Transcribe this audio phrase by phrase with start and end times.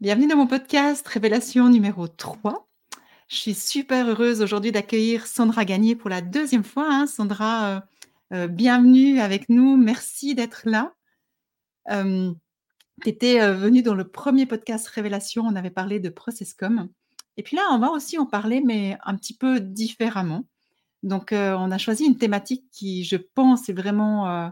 [0.00, 2.68] Bienvenue dans mon podcast Révélation numéro 3.
[3.28, 6.86] Je suis super heureuse aujourd'hui d'accueillir Sandra Gagné pour la deuxième fois.
[6.90, 7.06] hein.
[7.06, 7.80] Sandra, euh,
[8.34, 9.76] euh, bienvenue avec nous.
[9.76, 10.94] Merci d'être là.
[11.90, 15.44] tu étais venue dans le premier podcast Révélation.
[15.44, 16.88] On avait parlé de Processcom.
[17.36, 20.44] Et puis là, on va aussi en parler, mais un petit peu différemment.
[21.02, 24.48] Donc, euh, on a choisi une thématique qui, je pense, est vraiment euh,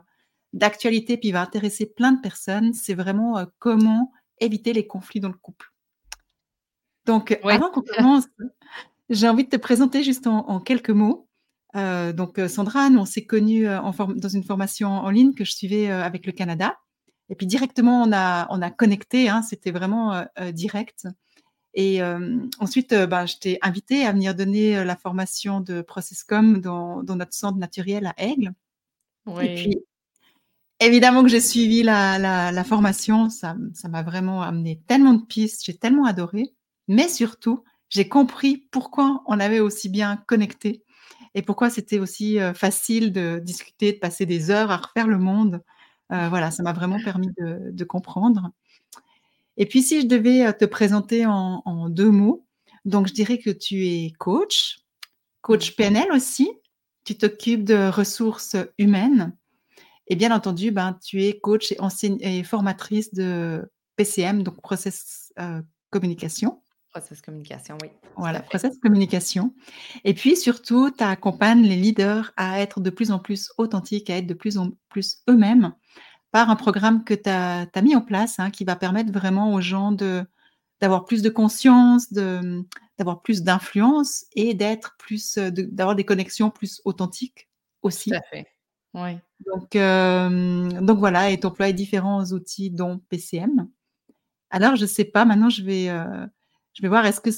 [0.53, 2.75] d'actualité puis va intéresser plein de personnes.
[2.75, 4.13] C'est vraiment euh, comment
[4.43, 5.73] éviter les conflits dans le couple.
[7.07, 8.25] Donc, avant qu'on commence,
[9.11, 11.29] j'ai envie de te présenter juste en, quelques mots.
[11.75, 16.27] donc, Sandra, nous, on s'est connus dans une formation en ligne que je suivais avec
[16.27, 16.79] le Canada.
[17.29, 19.29] Et puis, directement, on a, on a connecté.
[19.29, 21.09] Hein, C'était vraiment direct.
[21.75, 22.01] Et
[22.61, 27.35] ensuite, bah, je t'ai invité à venir donner la formation de Processcom dans, dans notre
[27.35, 28.53] centre naturel à Aigle.
[29.41, 29.85] Et puis,
[30.87, 33.57] évidemment que j'ai suivi la, formation, ça,
[33.89, 36.55] m'a vraiment amené tellement de pistes, j'ai tellement adoré,
[36.89, 40.85] mais surtout, j'ai compris pourquoi on avait aussi bien connecté
[41.35, 45.63] et pourquoi c'était aussi facile de discuter, de passer des heures à refaire le monde.
[46.13, 48.51] Euh, voilà, ça m'a vraiment permis de, comprendre.
[49.57, 52.47] Et puis, si je devais euh, te présenter en, deux mots,
[52.85, 54.81] donc je dirais que tu es coach,
[55.41, 56.51] coach PNL aussi,
[57.05, 59.35] tu t'occupes de ressources humaines,
[60.09, 61.79] et bien entendu, ben, tu es coach et,
[62.21, 66.63] et formatrice de PCM, donc Process euh, Communication.
[66.93, 67.89] Process Communication, oui.
[68.17, 69.55] Voilà, Process Communication.
[70.05, 74.19] Et puis surtout, tu accompagnes les leaders à être de plus en plus authentiques, à
[74.19, 75.73] être de plus en plus eux-mêmes
[76.33, 79.61] par un programme que tu as, mis en place hein, qui va permettre vraiment aux
[79.61, 80.25] gens de
[80.81, 82.65] d'avoir plus de conscience, de,
[82.99, 87.49] d'avoir plus d'influence et d'être plus, d'avoir des connexions plus authentiques
[87.83, 88.11] aussi.
[88.11, 88.49] Tout à fait.
[88.95, 89.19] Oui.
[89.47, 93.69] Donc, euh, donc voilà, et tu emploies différents outils, dont PCM.
[94.51, 96.27] Alors, je ne sais pas, maintenant je vais, euh,
[96.75, 97.31] je vais voir, est-ce que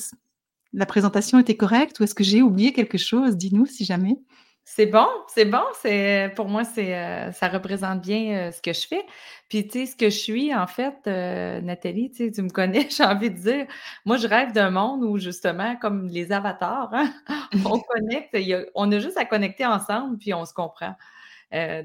[0.72, 3.36] la présentation était correcte ou est-ce que j'ai oublié quelque chose?
[3.36, 4.18] Dis-nous si jamais.
[4.67, 5.62] C'est bon, c'est bon.
[5.83, 9.05] C'est pour moi, c'est euh, ça représente bien euh, ce que je fais.
[9.50, 12.48] Puis tu sais, ce que je suis, en fait, euh, Nathalie, tu sais, tu me
[12.48, 13.67] connais, j'ai envie de dire,
[14.06, 17.12] moi, je rêve d'un monde où justement, comme les avatars, hein,
[17.67, 18.34] on connecte,
[18.74, 20.95] on a juste à connecter ensemble, puis on se comprend.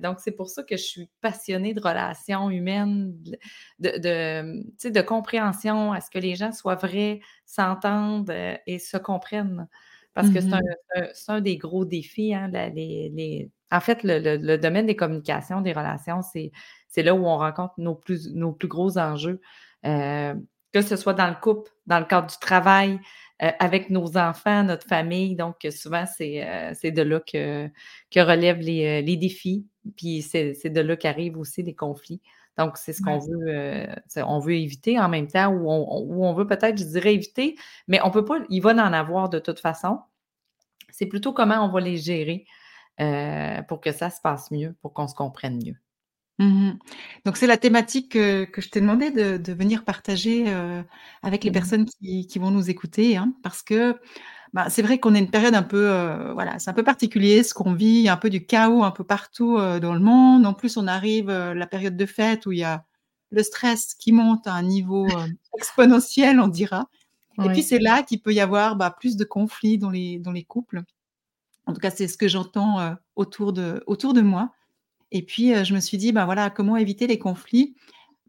[0.01, 3.15] Donc, c'est pour ça que je suis passionnée de relations humaines,
[3.79, 8.33] de, de, de compréhension, à ce que les gens soient vrais, s'entendent
[8.65, 9.67] et se comprennent.
[10.13, 12.33] Parce que c'est un, des gros défis.
[12.33, 16.51] Hein, les, En fait, le, domaine des communications, des relations, c'est,
[17.01, 19.39] là où on rencontre nos plus, nos plus gros enjeux.
[19.85, 20.33] Euh,
[20.73, 22.99] que ce soit dans le couple, dans le cadre du travail,
[23.41, 25.35] euh, avec nos enfants, notre famille.
[25.35, 27.67] Donc, souvent, c'est, euh, de là que,
[28.11, 29.65] que relèvent les, défis.
[29.95, 32.21] Puis c'est, de là qu'arrivent aussi les conflits.
[32.57, 33.87] Donc, c'est ce qu'on veut,
[34.17, 37.55] on veut éviter en même temps, ou on, on veut peut-être, je dirais, éviter,
[37.87, 39.99] mais on peut pas, il va en avoir de toute façon.
[40.91, 42.45] C'est plutôt comment on va les gérer
[42.99, 45.75] euh, pour que ça se passe mieux, pour qu'on se comprenne mieux.
[46.39, 46.71] Mmh
[47.25, 50.81] Donc, c'est la thématique que, je t'ai demandé de, venir partager euh,
[51.21, 53.95] avec les mmh personnes qui, vont nous écouter, hein, parce que
[54.53, 57.43] bah, c'est vrai qu'on est une période un peu, euh, voilà, c'est un peu particulier
[57.43, 60.45] ce qu'on vit, un peu du chaos un peu partout dans le monde.
[60.45, 62.85] En plus, on arrive la période de fête où il y a
[63.31, 65.07] le stress qui monte à un niveau
[65.55, 66.89] exponentiel, on dira.
[67.43, 70.31] Et puis c'est là qu'il peut y avoir bah, plus de conflits dans les, dans
[70.31, 70.83] les couples.
[71.65, 74.51] En tout cas, c'est ce que j'entends euh, autour, de, autour de moi.
[75.11, 77.75] Et puis, euh, je me suis dit, bah, voilà, comment éviter les conflits?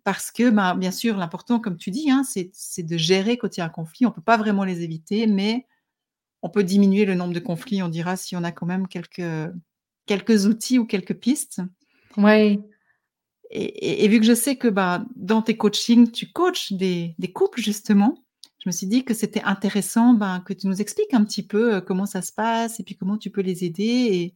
[0.05, 3.61] Parce que, bah, bien sûr, l'important, comme tu dis, hein, c'est de gérer quand il
[3.61, 4.07] y a un conflit.
[4.07, 5.67] On ne peut pas vraiment les éviter, mais
[6.43, 9.53] on peut diminuer le nombre de conflits, on dira, si on a quand même quelques,
[10.07, 11.61] quelques outils ou quelques pistes.
[12.17, 12.61] Oui.
[13.51, 17.61] Et, vu que je sais que bah, dans tes coachings, tu coaches des, des couples,
[17.61, 18.23] justement,
[18.63, 21.75] je me suis dit que c'était intéressant ben, que tu nous expliques un petit peu
[21.75, 24.35] euh, comment ça se passe et puis comment tu peux les aider et,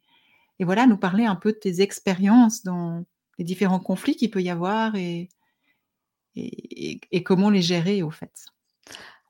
[0.61, 3.05] voilà, nous parler un peu de tes expériences dans
[3.39, 5.29] les différents conflits qu'il peut y avoir et,
[6.37, 8.33] et, comment les gérer au fait.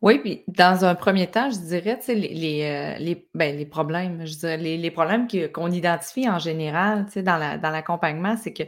[0.03, 3.56] Oui, puis dans un premier temps, je dirais, tu sais, les, les, euh, les, ben,
[3.56, 8.37] les problèmes, je dirais, les, problèmes qu'on identifie en général, tu sais, dans l'accompagnement, la,
[8.37, 8.65] c'est que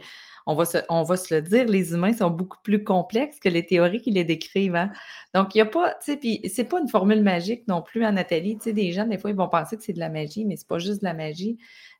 [0.47, 3.49] on va, se, on va se le dire, les humains sont beaucoup plus complexes que
[3.49, 4.77] les théories qui les décrivent.
[4.77, 4.91] Hein.
[5.35, 8.05] Donc, il n'y a pas, tu sais, puis c'est pas une formule magique non plus,
[8.05, 8.57] hein, Nathalie.
[8.57, 10.55] Tu sais, des gens, des fois, ils vont penser que c'est de la magie, mais
[10.55, 11.57] c'est pas juste de la magie.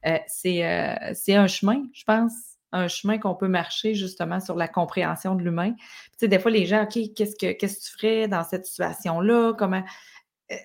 [0.07, 2.33] Euh, euh, c'est un chemin, je pense,
[2.71, 5.73] un chemin qu'on peut marcher justement sur la compréhension de l'humain.
[5.73, 5.81] Tu
[6.19, 9.53] sais, des fois, les gens, OK, qu'est-ce que, tu ferais dans cette situation-là?
[9.57, 9.83] Comment.
[10.51, 10.55] Euh,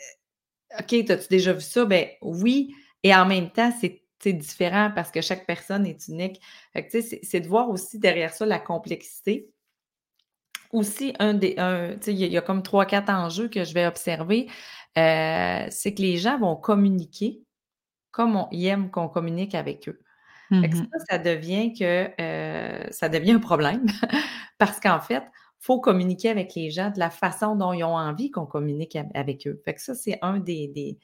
[0.80, 1.84] OK, as-tu déjà vu ça?
[1.84, 2.74] Ben oui.
[3.02, 6.40] Et en même temps, c'est différent parce que chaque personne est unique.
[6.74, 9.50] c'est de voir aussi derrière ça la complexité.
[10.70, 14.46] Aussi, un des un il y a comme 3-4 enjeux que je vais observer,
[14.94, 17.42] c'est que les gens vont communiquer
[18.12, 20.00] comme on ils aiment qu'on communique avec eux.
[20.50, 23.86] Mmh que ça, devient que, heu, ça devient un problème
[24.58, 25.22] parce qu'en fait,
[25.58, 29.06] faut communiquer avec les gens de la façon dont ils ont envie qu'on communique av
[29.14, 29.60] avec eux.
[29.64, 30.98] Fait que ça, c'est un des des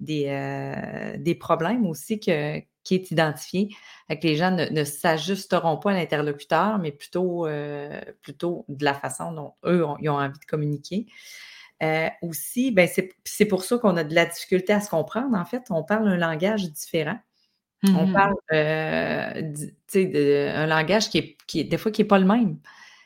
[0.00, 3.68] des, heu, des problèmes aussi que qui est identifié.
[4.08, 7.46] Fait que les gens ne ne s'ajusteront pas à l'interlocuteur, mais plutôt,
[8.22, 11.06] plutôt de la façon dont eux ont ils ont envie de communiquer.
[11.82, 12.88] Heu, aussi, ben,
[13.24, 15.64] c'est pour ça qu'on a de la difficulté à se comprendre, en fait.
[15.70, 17.18] On parle un langage différent.
[17.82, 18.12] Mmh On mh.
[18.12, 22.58] parle, de un langage qui est qui est des fois qui est pas le même,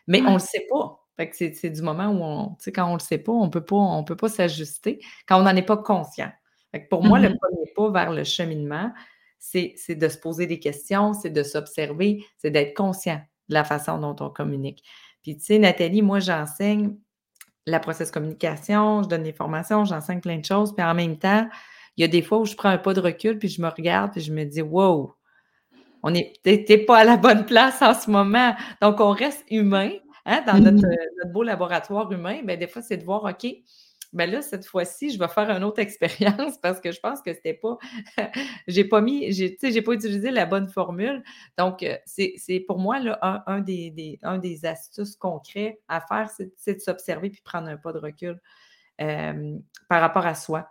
[0.09, 0.35] mais on Ouais.
[0.35, 1.01] le sait pas.
[1.33, 4.17] C'est du moment où on quand on le sait pas, on peut pas on peut
[4.17, 6.33] pas s'ajuster quand on n'en est pas conscient.
[6.73, 7.37] Fait que pour moi, Mmh le mh.
[7.37, 8.93] 1er pas vers le cheminement,
[9.41, 13.21] c'est de se poser des questions, c'est de s'observer, c'est d'être conscient
[13.51, 14.85] de la façon dont on communique.
[15.25, 16.97] Puis tu sais, Nathalie, moi, j'enseigne
[17.67, 21.49] la process communication, je donne des formations, j'enseigne plein de choses, puis en même temps,
[21.97, 23.69] il y a des fois où je prends un pas de recul, puis je me
[23.69, 25.15] regarde, puis je me dis: «Wow,
[26.03, 28.55] on est tu es tu es pas à la bonne place en ce moment».
[28.83, 29.91] Donc on reste humain,
[30.27, 30.97] hein, dans Mmh notre, heu, mh.
[31.19, 32.41] notre beau laboratoire humain.
[32.45, 33.47] Ben, des fois, c'est de voir, OK,
[34.17, 37.33] ben là, cette fois-ci, je vais faire une autre expérience parce que je pense que
[37.35, 37.79] c'était pas
[38.69, 41.23] j'ai pas mis j'ai j'ai pas utilisé la bonne formule.
[41.59, 45.81] Donc heu, c'est c'est pour moi, là, un un des des un des astuces concrets
[45.89, 48.41] à faire, c'est c'est de s'observer puis prendre un pas de recul,
[48.99, 50.69] hem, par rapport à soi,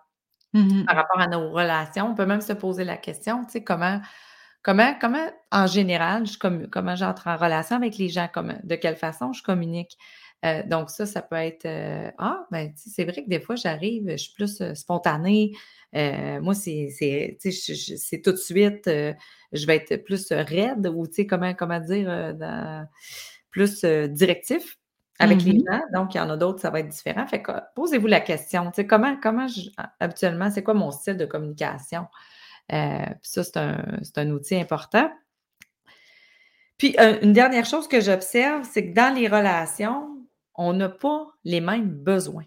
[0.53, 2.07] Mmh par rapport à nos relations.
[2.11, 4.01] On peut même se poser la question, tu sais, comment
[4.63, 6.37] comment comment en général, je
[6.71, 8.27] comment j'entre en relation avec les gens?
[8.33, 9.97] Comment de quelle façon je communique?
[10.45, 13.39] Heu, donc ça, ça peut être, heu: «Ah, ben, tu sais, c'est vrai que des
[13.41, 15.51] fois, j'arrive, je suis plus, heu, spontanée».
[15.93, 17.37] Moi, c'est
[18.23, 22.87] tout de suite, je vais être plus, raide ou tu sais, comment comment dire, dans
[23.51, 24.77] plus, directif
[25.19, 25.63] avec les mh.
[25.71, 25.81] gens.
[25.93, 27.25] Donc il y en a d'autres, ça va être différent.
[27.27, 30.91] Fait que posez-vous la question, tu sais, comment comment je ha habituellement, c'est quoi mon
[30.91, 32.07] style de communication?
[32.69, 33.85] Ça, c'est un
[34.17, 35.09] un outil important.
[36.79, 40.09] Puis, une dernière chose que j'observe, c'est que dans les relations,
[40.57, 42.45] on n'a pas les mêmes besoins.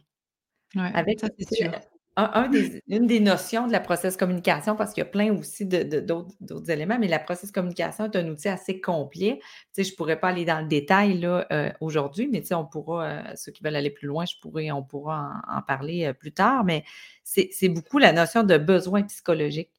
[0.74, 1.72] Ouais, Avec, ça, sûr.
[2.16, 5.32] un un des une des notions de la process communication, parce qu'il y a plein
[5.38, 9.38] aussi de de d'autres éléments, mais la process communication est un outil assez complet.
[9.40, 12.54] Tu sais, je pourrais pas aller dans le détail là, heu, aujourd'hui, mais tu sais,
[12.54, 15.62] on pourra, heu, ceux qui veulent aller plus loin, je pourrais on pourra en en
[15.62, 16.84] parler, heu, plus tard, mais
[17.24, 19.70] c'est beaucoup la notion de besoin psychologique.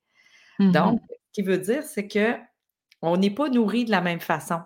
[0.60, 4.62] Mmh Donc, ce qui veut dire, c'est qu'on n'est pas nourris de la même façon,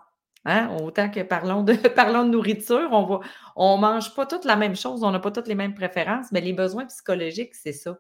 [0.46, 0.76] hein.
[0.82, 3.20] Autant que parlons de parlons de nourriture, on va
[3.56, 6.42] on mange pas toutes la même chose, on n'a pas toutes les mêmes préférences, mais
[6.42, 7.98] les besoins psychologiques, c'est ça.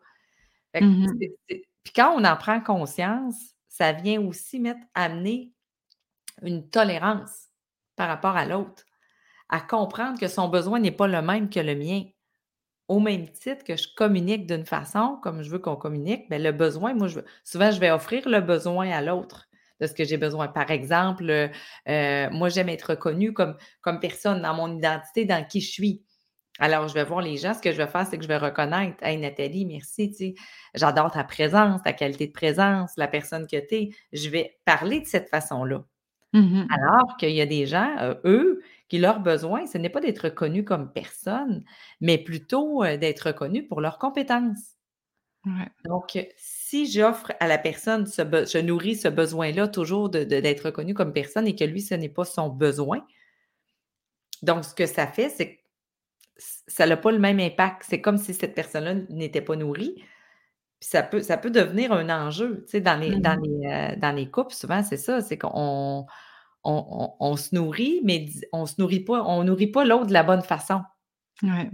[0.80, 1.08] Mmh
[1.84, 3.36] puis quand on en prend conscience,
[3.68, 5.52] ça vient aussi mettre amener
[6.42, 7.50] une tolérance
[7.96, 8.86] par rapport à l'autre,
[9.50, 12.04] à comprendre que son besoin n'est pas le même que le mien.
[12.88, 16.52] Au même titre que je communique d'une façon comme je veux qu'on communique, ben, le
[16.52, 19.48] besoin, moi, je veux souvent, je vais offrir le besoin à l'autre
[19.82, 20.48] de ce que j'ai besoin.
[20.50, 21.50] Par exemple, heu
[21.90, 26.04] heu, moi, j'aime être reconnue comme comme personne dans mon identité, dans qui je suis.
[26.60, 28.38] Alors, je vais voir les gens, ce que je vais faire, c'est que je vais
[28.38, 30.36] reconnaître: «Hey Nathalie, merci, tu sais,
[30.76, 33.90] j'adore ta présence, ta qualité de présence, la personne que tu es».
[34.14, 35.84] Je vais parler de cette façon-là.
[36.34, 36.70] Mmh mh.
[36.70, 40.20] Alors qu'il y a des gens, heu, eux, qui leur besoin, ce n'est pas d'être
[40.26, 41.64] reconnus comme personne,
[42.02, 44.76] mais plutôt, d'être reconnus pour leurs compétences.
[45.46, 45.74] Ouais.
[45.86, 46.18] Donc,
[46.74, 50.94] si j'offre à la personne ce je nourris ce besoin-là toujours de de d'être reconnu
[50.94, 53.06] comme personne et que lui, ce n'est pas son besoin
[54.44, 55.60] donc ce que ça fait, c'est que
[56.68, 57.84] ça n'a pas le même impact.
[57.88, 59.96] C'est comme si cette personne-là n'était pas nourrie.
[60.80, 63.94] Puis ça peut ça peut devenir un enjeu, tu sais, dans les Mmh dans les,
[63.96, 66.08] heu, dans les couples, souvent, c'est ça, c'est qu'on on
[66.66, 70.24] on on se nourrit, mais on se nourrit pas on nourrit pas l'autre de la
[70.24, 70.82] bonne façon.
[71.44, 71.70] Ouais.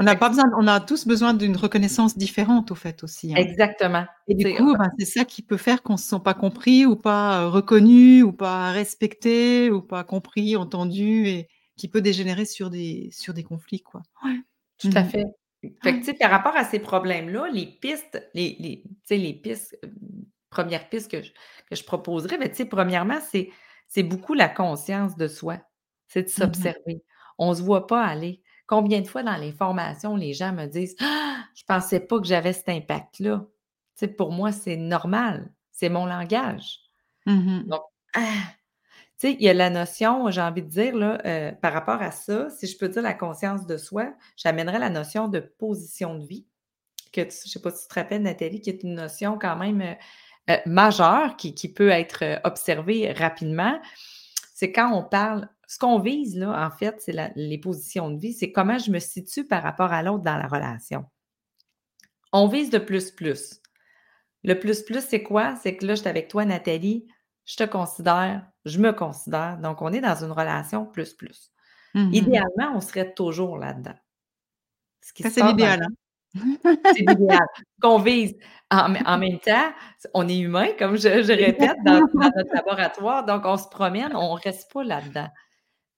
[0.00, 3.44] On n'a pas besoin on a tous besoin d'une reconnaissance différente, au fait, aussi, hein.
[3.44, 4.06] Exactement.
[4.28, 6.96] Et du coup, ben, c'est ça qui peut faire qu'on se sent pas compris ou
[6.96, 12.70] pas, heu, reconnu ou pas respecté ou pas compris, entendu et qui peut dégénérer sur
[12.70, 14.02] des sur des conflits, quoi.
[14.24, 14.40] Ouais.
[14.78, 15.04] Tout à mh.
[15.04, 15.24] fait.
[15.82, 18.84] Que, par rapport à ces problèmes-là, les pistes, les les
[19.18, 19.92] les pistes, hem,
[20.50, 21.32] 1res pistes que je
[21.68, 23.18] que je proposerais, ben, premièrement,
[23.88, 25.58] c'est beaucoup la conscience de soi.
[26.08, 26.70] C'est de Mmh mh.
[26.70, 27.02] s'observer.
[27.38, 28.42] On se voit pas aller.
[28.70, 31.38] Combien de fois dans les formations, les gens me disent: «Ah!
[31.56, 33.40] Je pensais pas que j'avais cet impact-là».
[33.98, 36.78] Tu sais, pour moi, c'est normal, c'est mon langage.
[37.26, 37.64] Mmh mh.
[37.68, 37.82] Donc,
[38.14, 38.20] ah!
[39.20, 42.02] Tu sais, il y a la notion, j'ai envie de dire, là, heu, par rapport
[42.02, 46.16] à ça, si je peux dire la conscience de soi, j'amènerais la notion de position
[46.16, 46.46] de vie,
[47.12, 49.56] que tu je sais pas si tu te rappelles, Nathalie, qui est une notion quand
[49.56, 49.96] même, heu
[50.54, 53.80] heu, majeure qui qui peut être, observée rapidement.
[54.54, 58.32] C'est quand on parle ce qu'on vise, là, en fait, c'est les positions de vie,
[58.32, 61.04] c'est comment je me situe par rapport à l'autre dans la relation.
[62.32, 63.60] On vise de plus plus.
[64.42, 65.54] Le plus plus, c'est quoi?
[65.62, 67.06] C'est que là, je suis avec toi, Nathalie,
[67.44, 69.58] je te considère, je me considère.
[69.58, 71.52] Donc, on est dans une relation plus plus.
[71.94, 73.94] Mmh Idéalement, on serait toujours là-dedans.
[75.02, 75.84] c'est l'idéal.
[75.84, 76.76] Hein?
[76.84, 77.46] C'est l'idéal.
[77.80, 78.34] Qu'on vise.
[78.72, 79.72] En, même temps,
[80.14, 83.24] on est humain, comme je, répète, dans, notre laboratoire.
[83.24, 85.28] Donc, on se promène, on ne reste pas là-dedans.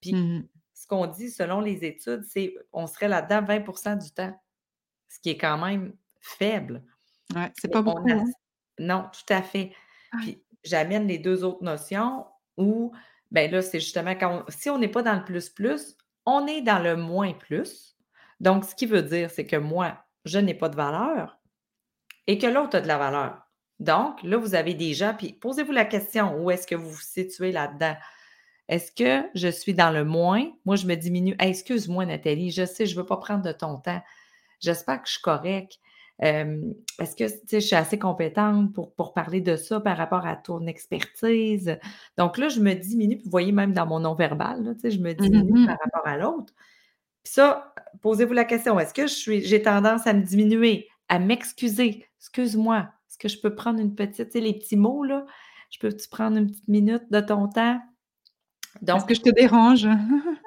[0.03, 0.47] Puis, mmh
[0.83, 4.37] ce qu'on dit selon les études, c'est qu'on serait là-dedans 20% du temps,
[5.09, 6.83] ce qui est quand même faible.
[7.37, 8.11] Oui, c'est pas beaucoup.
[8.11, 8.25] Hein?
[8.81, 9.73] Non, tout à fait.
[10.19, 12.93] Puis, j'amène les deux autres notions où,
[13.31, 16.81] ben là, c'est justement quand si on n'est pas dans le plus-plus, on est dans
[16.81, 17.97] le moins-plus.
[18.41, 21.41] Donc, ce qui veut dire, c'est que moi, je n'ai pas de valeur
[22.27, 23.41] et que l'autre a de la valeur.
[23.79, 27.01] Donc, là, vous avez des gens, puis posez-vous la question, où est-ce que vous vous
[27.01, 27.95] situez là-dedans?
[28.69, 30.51] Est-ce que je suis dans le moins?
[30.65, 31.37] Moi, je me diminue.
[31.39, 34.03] Excuse-moi, Nathalie, je sais, je ne veux pas prendre de ton temps.
[34.61, 35.79] J'espère que je suis correcte.
[36.21, 40.67] Est-ce que je suis assez compétente pour, pour parler de ça par rapport à ton
[40.69, 41.77] expertise?
[42.17, 45.75] Donc là, je me diminue, vous voyez même dans mon non-verbal, je me diminue par
[45.75, 46.55] mmh rapport à l'autre.
[47.25, 51.19] Puis ça, posez-vous la question, est-ce que je suis, j'ai tendance à me diminuer, à
[51.19, 52.07] m'excuser?
[52.21, 55.27] Excuse-moi, est-ce que je peux prendre une petite, tu sais, les petits mots, là?
[55.71, 57.81] Je peux-tu prendre une petite minute de ton temps?
[58.83, 59.89] Donc, est-ce que je te dérange?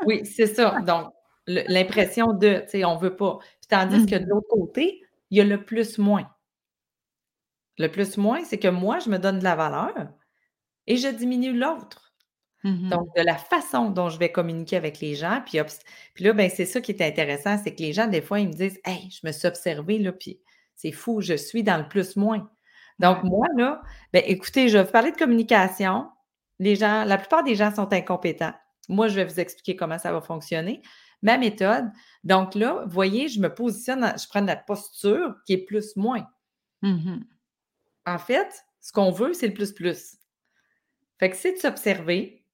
[0.05, 0.79] oui, c'est ça.
[0.81, 1.11] Donc,
[1.47, 3.37] l'impression de, tu sais, on ne veut pas.
[3.39, 5.01] Puis tandis que de mmh l'autre côté,
[5.31, 6.29] il y a le plus-moins.
[7.77, 9.93] Le plus-moins, c'est que moi, je me donne de la valeur
[10.87, 12.13] et je diminue l'autre.
[12.63, 15.59] Mmh Donc, de la façon dont je vais communiquer avec les gens, puis,
[16.13, 18.47] puis là, ben, c'est ça qui est intéressant, c'est que les gens, des fois, ils
[18.47, 20.39] me disent Hey, je me suis observé, là, puis
[20.75, 22.49] c'est fou, je suis dans le plus-moins.
[22.99, 23.81] Donc, moi, là,
[24.13, 26.07] ben, écoutez, je vais vous parler de communication.
[26.59, 28.53] Les gens, la plupart des gens sont incompétents.
[28.87, 30.81] Moi, je vais vous expliquer comment ça va fonctionner
[31.21, 31.85] ma méthode.
[32.23, 36.27] Donc là, vous voyez, je me positionne, je prends la posture qui est plus-moins.
[36.81, 37.19] Mmh
[38.07, 40.17] en fait, ce qu'on veut, c'est le plus-plus.
[41.19, 42.45] Fait que c'est de s'observer.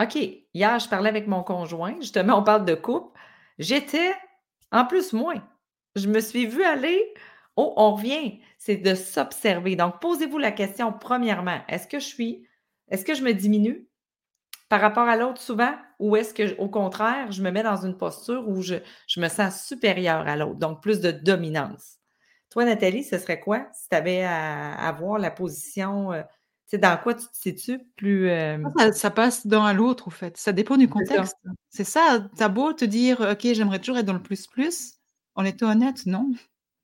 [0.00, 3.18] OK, hier, je parlais avec mon conjoint, justement, on parle de couple.
[3.58, 4.14] J'étais
[4.70, 5.46] en plus-moins.
[5.94, 7.12] Je me suis vue aller.
[7.56, 8.40] Oh, on revient.
[8.56, 9.76] C'est de s'observer.
[9.76, 12.48] Donc, posez-vous la question, premièrement, est-ce que je suis,
[12.90, 13.88] est-ce que je me diminue?
[14.72, 17.94] par rapport à l'autre souvent ou est-ce que, au contraire, je me mets dans une
[17.94, 18.76] posture où je,
[19.18, 21.98] me sens supérieure à l'autre, donc plus de dominance?
[22.48, 26.28] Toi, Nathalie, ce serait quoi si tu avais à avoir la position, euh, tu
[26.68, 28.30] sais, dans quoi tu te situes plus.
[28.30, 28.56] Euh?
[28.94, 30.38] Ça, passe d'un à l'autre, au fait.
[30.38, 31.36] Ça dépend du contexte.
[31.68, 32.26] C'est ça.
[32.34, 34.94] Tu as beau te dire, OK, j'aimerais toujours être dans le plus-plus.
[35.34, 36.32] En étant honnête, non?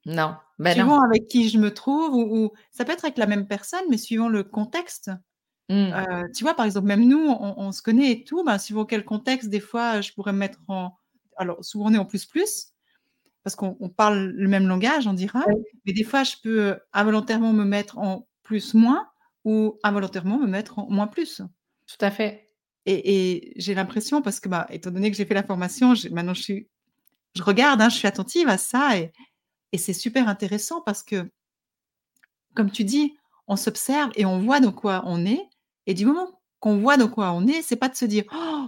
[0.05, 0.37] Non.
[0.59, 3.85] Ben suivant avec qui je me trouve, ou, ça peut être avec la même personne,
[3.89, 5.11] mais suivant le contexte.
[5.69, 5.75] Mmh.
[5.75, 9.05] Euh, tu vois, par exemple, même nous, on, se connaît et tout, ben, suivant quel
[9.05, 10.97] contexte, des fois, je pourrais me mettre en.
[11.37, 12.73] Alors, souvent, on est en plus-plus,
[13.45, 15.45] parce qu'on parle le même langage, on dira,
[15.87, 19.07] mais des fois, je peux involontairement me mettre en plus-moins
[19.45, 21.43] ou involontairement me mettre en moins-plus.
[21.87, 22.51] Tout à fait.
[22.87, 26.43] Et, j'ai l'impression, parce que, bah, étant donné que j'ai fait la formation, maintenant, je,
[26.43, 26.69] suis,
[27.37, 29.13] je regarde, hein, je suis attentive à ça, et,
[29.73, 31.31] et c'est super intéressant parce que,
[32.55, 35.49] comme tu dis, on s'observe et on voit dans quoi on est
[35.89, 38.25] et du moment qu'on voit dans quoi on est, c'est pas de se dire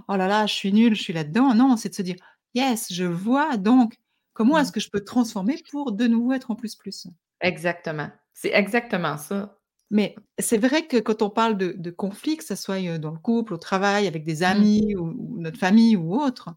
[0.08, 1.54] «Oh là là, je suis nul, je suis là-dedans».
[1.54, 2.16] Non, c'est de se dire
[2.54, 3.94] «Yes, je vois donc
[4.32, 4.72] comment est-ce mmh.
[4.72, 7.06] que je peux transformer pour de nouveau être en plus plus».
[7.42, 8.08] Exactement.
[8.32, 9.58] C'est exactement ça.
[9.90, 13.54] Mais c'est vrai que quand on parle de, conflits, que ce soit dans le couple,
[13.54, 14.44] au travail, avec des mmh.
[14.44, 16.48] amis ou, notre famille ou autre,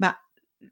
[0.00, 0.16] bah,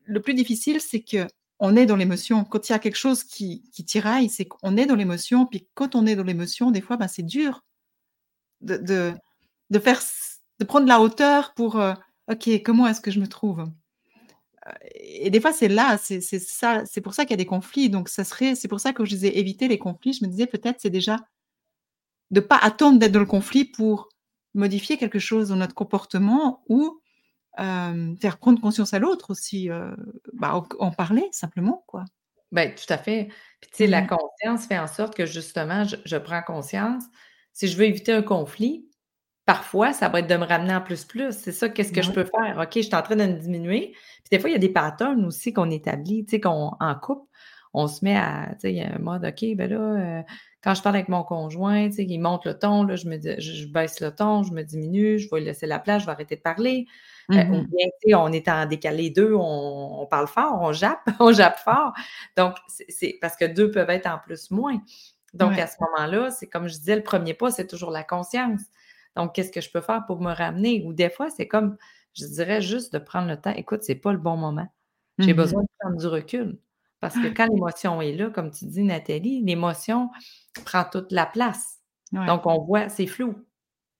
[0.06, 1.28] le plus difficile, c'est que
[1.60, 2.42] on est dans l'émotion.
[2.44, 5.46] Quand il y a quelque chose qui, qui tiraille, c'est qu'on est dans l'émotion.
[5.46, 7.62] Puis quand on est dans l'émotion, des fois, bah, c'est dur
[8.60, 9.14] de,
[9.70, 10.00] de, faire,
[10.58, 11.94] de prendre la hauteur pour, euh,
[12.30, 13.60] OK, comment est-ce que je me trouve?
[13.60, 17.46] Euh, Et des fois, c'est là, c'est ça, c'est pour ça qu'il y a des
[17.46, 17.90] conflits.
[17.90, 20.12] Donc, ça serait, c'est pour ça que je disais éviter les conflits.
[20.12, 21.18] Je me disais peut-être c'est déjà
[22.30, 24.08] de pas attendre d'être dans le conflit pour
[24.54, 27.00] modifier quelque chose dans notre comportement ou
[27.58, 29.68] euh, faire prendre conscience à l'autre aussi,
[30.32, 32.04] bah, en, parler simplement, quoi.
[32.52, 33.28] Ben, tout à fait.
[33.60, 37.04] Puis, tu sais, la mmh conscience fait en sorte que justement, je prends conscience
[37.52, 38.86] si je veux éviter un conflit,
[39.46, 41.32] parfois, ça va être de me ramener en plus plus.
[41.32, 42.58] C'est ça, qu'est-ce que je peux faire?
[42.58, 43.92] OK, je suis en train de me diminuer.
[43.92, 46.94] Puis des fois, il y a des patterns aussi qu'on établit, tu sais, qu'on, en
[46.94, 47.26] couple,
[47.72, 50.22] on se met à, tu sais, il y a un mode, OK, ben là, euh,
[50.62, 53.18] quand je parle avec mon conjoint, tu sais, il monte le ton, là, je me
[53.20, 56.36] je, baisse le ton, je me diminue, je vais laisser la place, je vais arrêter
[56.36, 56.86] de parler.
[57.30, 60.72] Euh, ou mmh bien, tu sais, on est en décalé deux, on, parle fort, on
[60.72, 61.92] jappe, on jappe fort.
[62.36, 62.54] Donc,
[62.88, 64.78] c'est parce que deux peuvent être en plus moins.
[65.34, 68.60] Donc, à ce moment-là, c'est comme je disais, le premier pas, c'est toujours la conscience.
[69.16, 70.82] Donc, qu'est-ce que je peux faire pour me ramener?
[70.86, 71.76] Ou des fois, c'est comme
[72.14, 73.52] je dirais juste de prendre le temps.
[73.54, 74.66] Écoute, c'est pas le bon moment.
[75.18, 75.36] J'ai Mmh mh.
[75.36, 76.58] besoin de prendre du recul.
[77.00, 80.10] Parce que quand l'émotion est là, comme tu dis, Nathalie, l'émotion
[80.66, 81.78] prend toute la place.
[82.12, 82.26] Ouais.
[82.26, 83.34] Donc, on voit, c'est flou.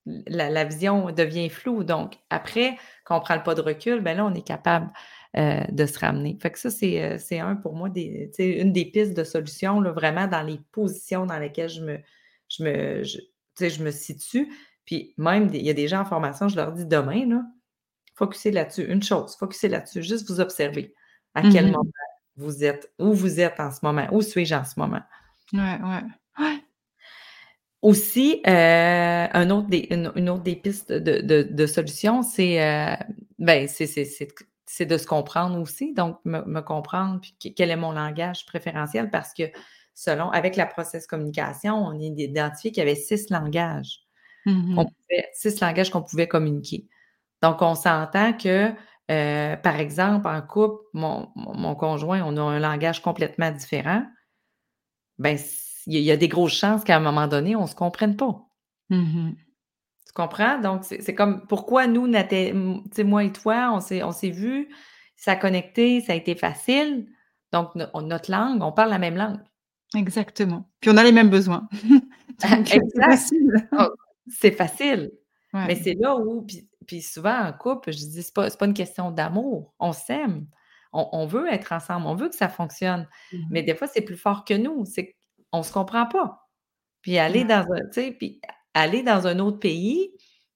[0.05, 1.83] La, la vision devient floue.
[1.83, 4.91] Donc, après, quand on prend le pas de recul, ben là, on est capable
[5.37, 6.37] euh, de se ramener.
[6.41, 9.79] Fait que ça, c'est, euh, c'est un pour moi, des, une des pistes de solution,
[9.79, 11.99] là, vraiment dans les positions dans lesquelles je me,
[12.49, 14.51] je me, je, tu sais, je me situe.
[14.85, 17.43] Puis même, il y a des gens en formation, je leur dis demain, là,
[18.15, 18.83] focussez là-dessus.
[18.91, 20.03] Une chose, focussez là-dessus.
[20.03, 20.93] Juste vous observer
[21.33, 21.71] à quel mh.
[21.71, 21.91] moment
[22.35, 25.01] vous êtes, où vous êtes en ce moment, où suis-je en ce moment?
[25.53, 26.03] Ouais, ouais.
[26.39, 26.57] Ouais.
[27.81, 32.61] Aussi, euh, un autre des, une, une autre des pistes de, de, de solutions, c'est
[32.63, 32.95] euh,
[33.39, 34.27] ben, c'est, c'est, c'est,
[34.73, 38.45] c'est de se comprendre aussi, donc me, me comprendre, puis que- quel est mon langage
[38.45, 39.43] préférentiel, parce que
[39.93, 44.01] selon, avec la process communication, on a identifié qu'il y avait six langages,
[44.45, 46.87] Mmh pouvait, six langages qu'on pouvait communiquer.
[47.43, 48.71] Donc, on s'entend que,
[49.11, 54.05] euh, par exemple, en couple, mon, mon, conjoint, on a un langage complètement différent.
[55.19, 55.37] Ben,
[55.87, 57.67] il y, a- il y a des grosses chances qu'à un moment donné, on ne
[57.67, 58.45] se comprenne pas.
[58.89, 58.95] Mmh
[59.29, 59.35] mh.
[60.11, 60.59] Tu comprends?
[60.59, 62.05] Donc, c'est c'est comme pourquoi nous,
[63.05, 64.67] moi et toi, on s'est, on vus,
[65.15, 67.07] ça a connecté, ça a été facile.
[67.53, 69.39] Donc, no- on- notre langue, on parle la même langue.
[69.95, 70.69] Exactement.
[70.81, 71.69] Puis on a les mêmes besoins.
[72.43, 73.05] Donc, heu, c'est Exact.
[73.11, 73.69] facile.
[73.79, 73.87] Oh,
[74.27, 75.11] c'est facile.
[75.53, 75.65] Ouais.
[75.67, 78.65] Mais c'est là où, puis, puis souvent en couple, je dis, c'est pas, c'est pas
[78.65, 79.73] une question d'amour.
[79.79, 80.45] On s'aime.
[80.93, 82.05] On, on veut être ensemble.
[82.07, 83.07] On veut que ça fonctionne.
[83.31, 84.83] Mmh Mais des fois, c'est plus fort que nous.
[84.85, 85.15] C'est
[85.53, 86.49] qu'on se comprend pas.
[87.01, 87.45] Puis aller Ouais.
[87.45, 88.41] dans un, tu sais, puis
[88.73, 90.11] aller dans un autre pays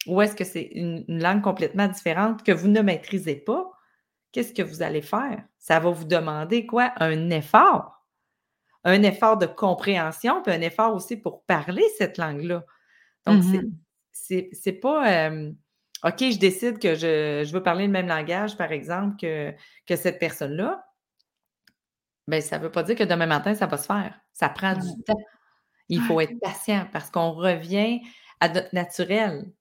[0.08, 3.72] où est-ce que c'est une, une langue complètement différente que vous ne maîtrisez pas,
[4.32, 5.44] qu'est-ce que vous allez faire?
[5.58, 6.94] Ça va vous demander quoi?
[6.98, 8.06] Un effort.
[8.84, 12.64] Un effort de compréhension, puis un effort aussi pour parler cette langue-là.
[13.26, 14.50] Donc, c'est, mh.
[14.54, 15.52] c'est, pas euh,
[16.04, 19.52] OK, je décide que je, je veux parler le même langage, par exemple, que,
[19.88, 20.86] que cette personne-là.
[22.28, 24.20] Bien, ça ne veut pas dire que demain matin, ça va se faire.
[24.34, 25.14] Ça prend du temps.
[25.90, 26.22] Il faut Ouais.
[26.22, 28.02] être patient parce qu'on revient
[28.42, 29.52] à notre naturel.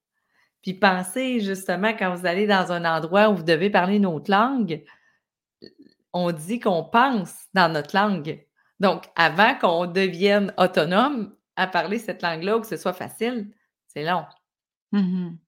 [0.63, 4.31] Puis pensez justement quand vous allez dans un endroit où vous devez parler une autre
[4.31, 4.85] langue,
[6.13, 8.47] on dit qu'on pense dans notre langue.
[8.81, 13.53] Donc, avant qu'on devienne autonome à parler cette langue-là ou que ce soit facile,
[13.89, 14.25] c'est long.
[14.93, 15.39] Mmh mh.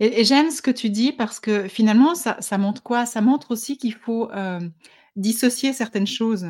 [0.00, 3.06] Et et j'aime ce que tu dis parce que finalement ça ça montre quoi?
[3.06, 4.72] Ça montre aussi qu'il faut, hem,
[5.16, 6.46] dissocier certaines choses.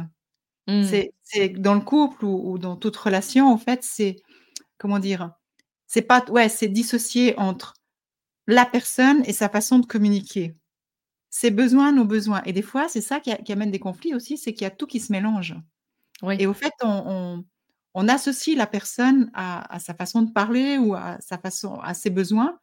[0.68, 0.98] Mmh.
[1.22, 4.16] C'est dans le couple ou ou dans toute relation en fait, c'est
[4.78, 5.32] comment dire?
[5.88, 7.74] C'est pas ouais, c'est dissocier entre
[8.48, 10.56] la personne et sa façon de communiquer.
[11.30, 14.14] Ses besoins, nos besoins et des fois, c'est ça qui a qui amène des conflits
[14.14, 15.56] aussi, c'est qu'il y a tout qui se mélange
[16.38, 17.44] et au fait, on on
[17.94, 21.94] on associe la personne à à sa façon de parler ou à sa façon à
[21.94, 22.58] ses besoins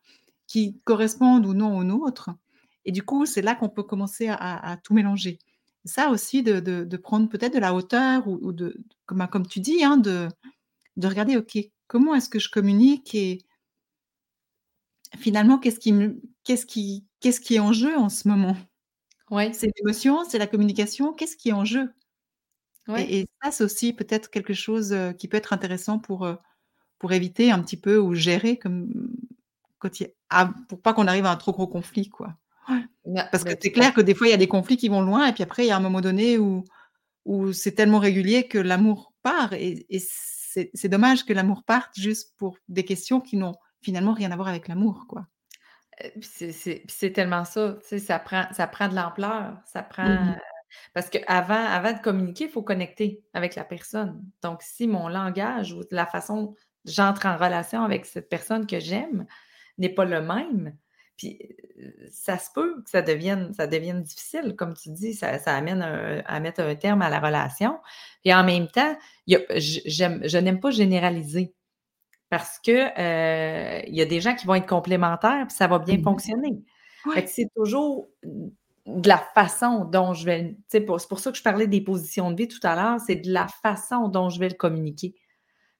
[0.47, 2.31] qui correspondent ou non aux nôtres
[2.85, 5.39] et du coup, c'est là qu'on peut commencer à à à tout mélanger.
[5.86, 9.28] Ça aussi de de de prendre peut-être de la hauteur ou ou de comme, bah,
[9.28, 10.30] comme tu dis, hein, de
[10.98, 13.39] de regarder, OK, comment est-ce que je communique et
[15.17, 18.56] finalement, qu'est-ce qui me qu'est-ce qui qu'est-ce qui est en jeu en ce moment?
[19.32, 19.54] Oui.
[19.54, 21.93] C'est l'émotion, c'est la communication, qu'est-ce qui est en jeu?
[22.96, 26.38] Et et ça, c'est aussi peut-être quelque chose, heu, qui peut être intéressant pour, heu,
[27.00, 29.12] pour éviter un petit peu ou gérer comme
[29.80, 32.36] quand il ah, pour pas qu'on arrive à un trop gros conflit, quoi.
[33.05, 34.77] Non, Parce que mais tout c'est clair que des fois, il y a des conflits
[34.77, 36.63] qui vont loin et puis après, il y a un moment donné où
[37.25, 42.35] où c'est tellement régulier que l'amour part et et c'est dommage que l'amour parte juste
[42.37, 45.27] pour des questions qui n'ont finalement rien à voir avec l'amour, quoi.
[46.19, 50.33] Puis c'est tellement ça, tu sais, ça prend ça prend de l'ampleur, ça Mmh prend
[50.33, 50.39] mh.
[50.93, 54.23] parce qu'avant avant de communiquer, il faut connecter avec la personne.
[54.43, 58.79] Donc si mon langage ou la façon dont j'entre en relation avec cette personne que
[58.79, 59.25] j'aime
[59.77, 60.77] n'est pas le même,
[61.17, 61.39] puis,
[61.80, 65.56] heu, ça se peut que ça devienne ça devienne difficile, comme tu dis, ça ça
[65.56, 67.80] amène un à mettre un terme à la relation
[68.26, 68.97] et en même temps,
[69.28, 71.56] y a je n'aime pas généraliser.
[72.30, 75.80] Parce que, heu, il y a des gens qui vont être complémentaires, puis ça va
[75.80, 76.04] bien Mmh mh.
[76.04, 76.63] fonctionner.
[77.13, 77.26] Fait Ouais.
[77.26, 78.10] que c'est toujours
[78.88, 81.82] de la façon dont je vais sais, pour c'est pour ça que je parlais des
[81.82, 85.15] positions de vie tout à l'heure, c'est de la façon dont je vais le communiquer.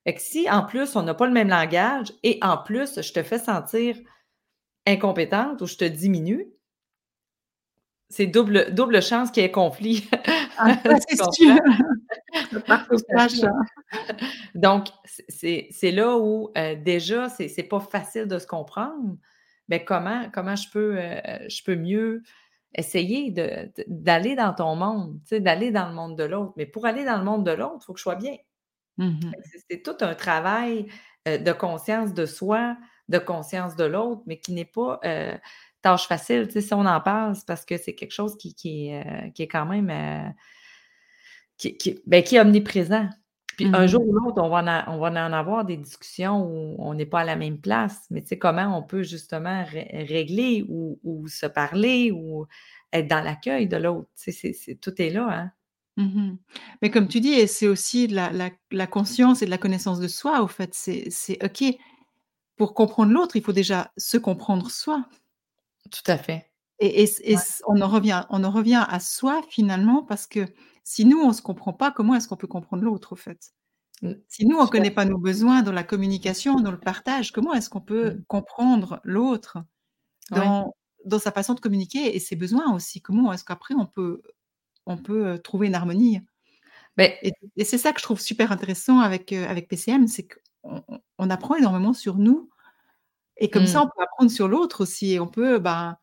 [0.06, 3.14] Fait que si, en plus, on n'a pas le même langage et en plus, je
[3.14, 3.98] te fais sentir
[4.88, 6.48] incompétente ou je te diminue,
[8.10, 10.08] c'est double double chance qu'il y ait conflit.
[10.58, 11.18] Ah c'est.
[14.56, 14.88] Donc,
[15.30, 19.18] c'est là où, heu, déjà, c'est pas facile de se comprendre.
[19.70, 22.24] Mais comment comment je peux, heu, je peux mieux
[22.76, 23.34] essayer
[23.88, 26.54] d'aller dans ton monde, d'aller dans le monde de l'autre.
[26.58, 28.36] Mais pour aller dans le monde de l'autre, il faut que je sois bien.
[28.98, 29.32] Mmh
[29.70, 30.88] c'est tout un travail,
[31.28, 32.78] heu, de conscience de soi,
[33.10, 35.34] de conscience de l'autre, mais qui n'est pas, heu,
[35.82, 36.48] tâche facile.
[36.48, 38.56] Tu sais, si on en parle, c'est parce que c'est quelque chose qui,
[38.94, 40.30] euh, qui est quand même euh,
[41.58, 43.10] qui, qui, ben, qui est omniprésent.
[43.58, 46.44] Puis un jour Mmh ou l'autre, on va, en, on va en avoir des discussions
[46.44, 48.08] où on n'est pas à la même place.
[48.10, 52.48] Mais tu sais, comment on peut justement régler ou, ou, se parler ou
[52.92, 54.10] être dans l'accueil de l'autre.
[54.20, 55.28] Tu sais, c'est, tout est là.
[55.30, 55.52] Hein?
[55.98, 56.38] Mmh
[56.82, 60.00] Mais comme tu dis, c'est aussi de la, la, la, conscience et de la connaissance
[60.00, 60.74] de soi, au fait.
[60.74, 61.78] C'est, c'est OK.
[62.56, 65.06] Pour comprendre l'autre, il faut déjà se comprendre soi.
[65.92, 66.52] Tout à fait.
[66.80, 67.42] Et, et, et ouais.
[67.68, 70.46] on, en revient, on en revient à soi finalement parce que
[70.84, 73.54] si nous, on ne se comprend pas, comment est-ce qu'on peut comprendre l'autre, au fait?
[74.28, 77.54] Si nous, on ne connaît pas nos besoins dans la communication, dans le partage, comment
[77.54, 78.24] est-ce qu'on peut mmh.
[78.28, 79.60] comprendre l'autre
[80.32, 80.72] dans, ouais.
[81.06, 83.02] dans sa façon de communiquer et ses besoins aussi?
[83.02, 84.22] Comment est-ce qu'après, on peut,
[84.86, 86.20] on peut trouver une harmonie?
[86.98, 90.28] Mais, Et, et c'est ça que je trouve super intéressant avec, euh, avec PCM, c'est
[90.28, 92.50] qu'on on apprend énormément sur nous
[93.38, 93.68] et comme mmh.
[93.68, 95.60] ça, on peut apprendre sur l'autre aussi et on peut...
[95.60, 95.98] Ben,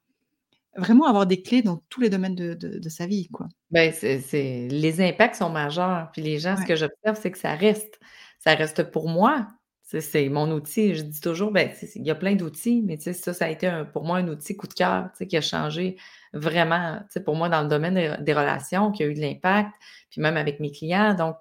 [0.77, 3.49] vraiment avoir des clés dans tous les domaines de, de, de sa vie, quoi.
[3.73, 6.11] Ben, c'est, les impacts sont majeurs.
[6.12, 6.62] Puis les gens, Ouais.
[6.62, 7.99] ce que j'observe, c'est que ça reste.
[8.38, 9.49] Ça reste pour moi.
[9.83, 10.94] C'est, mon outil.
[10.94, 13.85] Je dis toujours, ben, il y a plein d'outils, mais ça, ça a été un-
[13.85, 15.96] pour moi un outil coup de cœur, qui a changé
[16.33, 19.73] vraiment, pour moi, dans le domaine des, des relations, qui a eu de l'impact,
[20.09, 21.14] puis même avec mes clients.
[21.14, 21.35] Donc,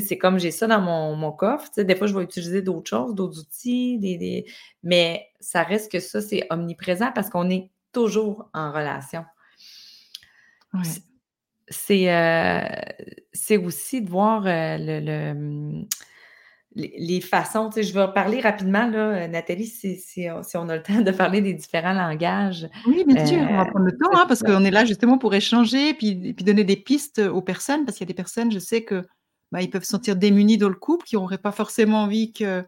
[0.00, 1.70] c'est comme j'ai ça dans mon, mon coffre.
[1.76, 4.46] Des fois, je vais utiliser d'autres choses, d'autres outils, des, des-
[4.82, 9.24] mais ça reste que ça, c'est omniprésent parce qu'on est toujours en relation.
[10.72, 10.80] Ouais.
[11.68, 12.66] C'est, euh,
[13.32, 15.86] c'est aussi de voir euh, le, le,
[16.74, 17.70] les, les façons.
[17.74, 21.40] Je vais parler rapidement, là, Nathalie, si, si, si on a le temps de parler
[21.40, 22.68] des différents langages.
[22.86, 25.16] Oui, bien sûr, on va Euh, prendre le temps, hein, parce qu'on est là justement
[25.16, 28.14] pour échanger, puis, et puis donner des pistes aux personnes, parce qu'il y a des
[28.14, 29.06] personnes, je sais que
[29.54, 32.64] bah, ils peuvent se sentir démunis dans le couple, qui n'auraient pas forcément envie que,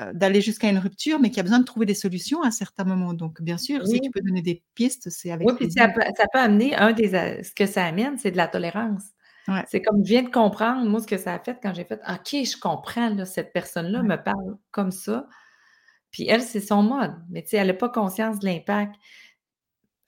[0.00, 2.82] euh, d'aller jusqu'à une rupture, mais qui a besoin de trouver des solutions à certains
[2.82, 3.14] moments.
[3.14, 6.00] Donc, bien sûr, si tu peux donner des pistes, c'est avec oui, puis ça peut,
[6.16, 9.04] ça peut amener, un des, a- ce que ça amène, c'est de la tolérance.
[9.46, 11.84] Ouais, C'est comme je viens de comprendre, moi, ce que ça a fait quand j'ai
[11.84, 14.08] fait OK, je comprends, là, cette personne-là ouais.
[14.08, 15.28] me parle comme ça.
[16.10, 17.14] Puis elle, c'est son mode.
[17.30, 18.96] Mais tu sais, elle n'a pas conscience de l'impact.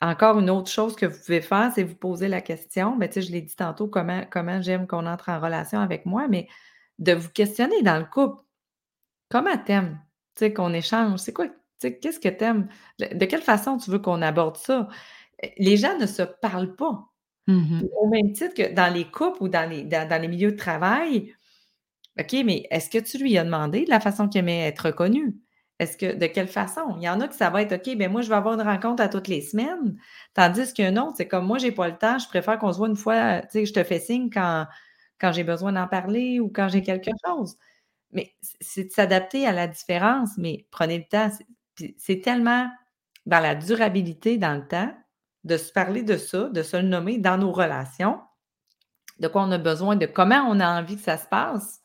[0.01, 2.97] Encore une autre chose que vous pouvez faire, c'est vous poser la question.
[2.97, 6.07] Ben, tu sais, je l'ai dit tantôt, comment, comment j'aime qu'on entre en relation avec
[6.07, 6.49] moi, mais
[6.99, 8.43] de vous questionner dans le couple.
[9.29, 10.01] Comment t'aimes?
[10.37, 11.19] Tu sais, qu'on échange.
[11.21, 11.49] C'est quoi?
[11.49, 12.69] Tu sais, qu'est-ce que t'aimes?
[12.99, 14.89] De quelle façon tu veux qu'on aborde ça?
[15.45, 17.09] Euh, Les gens ne se parlent pas.
[17.79, 20.53] Puis Au même titre que dans les couples ou dans les, dans, dans les milieux
[20.53, 21.35] de travail,
[22.21, 25.37] OK, mais est-ce que tu lui as demandé de la façon qu'il aimait être reconnu?
[25.79, 26.97] Est-ce que de quelle façon?
[26.97, 28.67] Il y en a que ça va être OK, ben moi, je vais avoir une
[28.67, 29.97] rencontre à toutes les semaines.
[30.35, 32.27] Tandis qu'il y en a un autre, c'est comme moi, j'ai pas le temps, je
[32.29, 34.67] préfère qu'on se voit une fois, tu sais, je te fais signe quand,
[35.21, 37.57] quand j'ai besoin d'en parler ou quand j'ai quelque chose.
[38.11, 41.31] Mais c'est de s'adapter à la différence, mais prenez le temps.
[41.97, 42.69] C'est tellement
[43.27, 44.93] dans la durabilité dans le temps
[45.45, 48.21] de se parler de ça, de se le nommer dans nos relations,
[49.21, 51.81] de quoi on a besoin, de comment on a envie que ça se passe.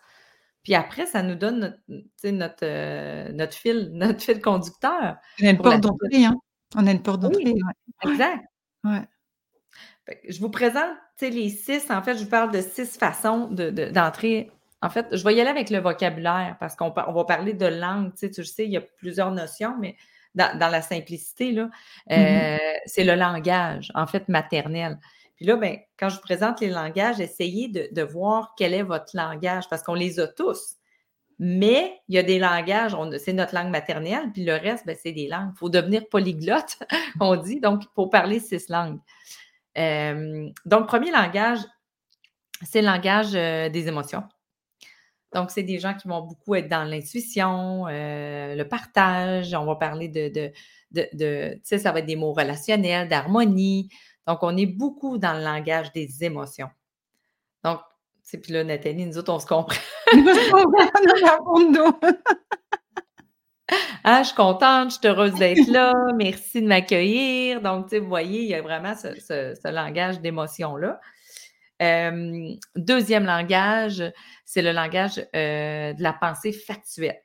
[0.64, 5.50] Puis après, ça nous donne notre, notre, euh, notre fil, notre fil conducteur On a
[5.50, 6.36] une porte d'entrée, hein.
[6.76, 8.12] On a une porte Oui, d'entrée, ouais.
[8.12, 8.44] exact.
[8.84, 9.02] Ouais.
[10.28, 10.90] Je vous présente
[11.22, 11.90] les six.
[11.90, 14.52] En fait, je vous parle de six façons de- de- d'entrer.
[14.82, 17.66] en fait, je vais y aller avec le vocabulaire parce qu'on on va parler de
[17.66, 18.12] langue.
[18.12, 19.96] Tu sais, tu le sais, il y a plusieurs notions, mais
[20.36, 21.70] dans, dans la simplicité, là,
[22.10, 22.18] Mhm.
[22.20, 24.98] euh, c'est le langage, en fait, maternel.
[25.44, 29.14] Puis là, ben, quand je vous présente les langages, essayez de, voir quel est votre
[29.14, 30.78] langage parce qu'on les a tous.
[31.38, 35.12] Mais il y a des langages, c'est notre langue maternelle, puis le reste, ben, c'est
[35.12, 35.50] des langues.
[35.54, 36.78] Il faut devenir polyglotte,
[37.20, 39.00] on dit, donc il faut parler six langues.
[39.78, 41.60] Euh, donc, premier langage,
[42.62, 44.24] c'est le langage euh, des émotions.
[45.34, 49.54] Donc, c'est des gens qui vont beaucoup être dans l'intuition, euh, le partage.
[49.54, 50.54] On va parler de, de,
[50.92, 53.90] de, de- tu sais, ça va être des mots relationnels, d'harmonie.
[54.28, 56.70] Donc, on est beaucoup dans le langage des émotions.
[57.64, 59.76] Donc, tu sais, puis là, Nathalie, nous autres, on se comprend.
[64.04, 67.62] Ah, je suis contente, je suis heureuse d'être là, merci de m'accueillir.
[67.62, 71.00] Donc, tu sais, vous voyez, il y a vraiment ce, ce- ce langage d'émotion-là.
[71.82, 74.04] Euh, deuxième langage,
[74.46, 77.22] c'est le langage euh, de la pensée factuelle.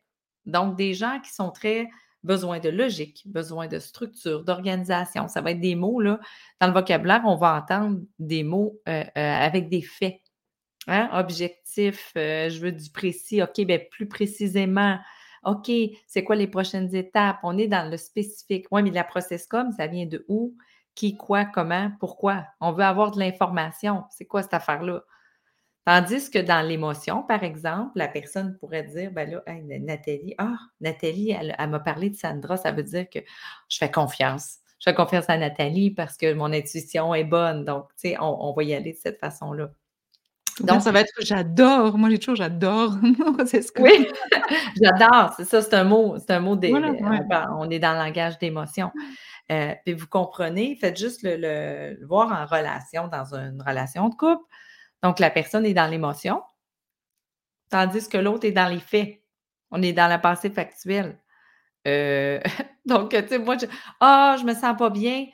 [0.46, 1.88] Donc, des gens qui sont très
[2.24, 5.28] besoin de logique, besoin de structure, d'organisation.
[5.28, 6.20] Ça va être des mots, là.
[6.60, 10.20] Dans le vocabulaire, on va entendre des mots euh, euh, avec des faits.
[10.86, 11.08] Hein?
[11.12, 13.42] Objectif, euh, je veux du précis.
[13.42, 14.98] OK, bien plus précisément.
[15.44, 15.70] OK,
[16.06, 17.38] c'est quoi les prochaines étapes?
[17.42, 18.66] On est dans le spécifique.
[18.70, 20.56] Oui, mais la process comme, ça vient de où?
[20.94, 22.44] Qui, quoi, comment, pourquoi?
[22.60, 24.02] On veut avoir de l'information.
[24.10, 25.04] C'est quoi cette affaire-là?
[25.88, 30.58] Tandis que dans l'émotion, par exemple, la personne pourrait dire, ben là, hey, Nathalie, ah,
[30.82, 33.20] Nathalie, elle, elle m'a parlé de Sandra, ça veut dire que
[33.70, 34.58] je fais confiance.
[34.80, 37.64] je fais confiance à Nathalie parce que mon intuition est bonne.
[37.64, 39.70] Donc, tu sais, on, va y aller de cette façon-là.
[40.60, 41.96] Donc, ça va être j'adore.
[41.96, 42.92] Moi, j'ai toujours j'adore.
[43.46, 43.80] c'est ce que...
[43.80, 44.08] Oui,
[44.82, 45.32] j'adore.
[45.38, 46.18] C'est ça, c'est un mot.
[46.18, 46.70] C'est un mot des.
[46.70, 48.92] on, est dans le langage d'émotion.
[49.50, 54.44] Euh, puis vous comprenez, faites juste le, voir en relation, dans une relation de couple.
[55.02, 56.42] Donc, la personne est dans l'émotion,
[57.70, 59.22] tandis que l'autre est dans les faits.
[59.70, 61.18] On est dans la pensée factuelle.
[61.86, 62.40] Euh,
[62.86, 63.66] donc, tu sais, moi, je,
[64.00, 65.26] ah, je me sens pas bien.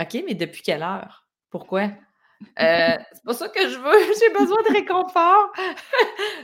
[0.00, 1.26] OK, mais depuis quelle heure?
[1.50, 1.90] Pourquoi?
[2.60, 4.14] Euh, c'est pas ça que je veux.
[4.20, 5.52] J'ai besoin de réconfort.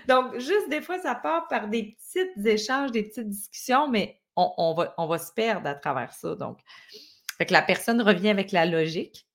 [0.09, 4.75] donc, juste des fois, ça part par des petits échanges, des petites discussions, mais on,
[4.75, 6.35] va, on va se perdre à travers ça.
[6.37, 6.61] Donc,
[7.39, 9.28] fait que la personne revient avec la logique.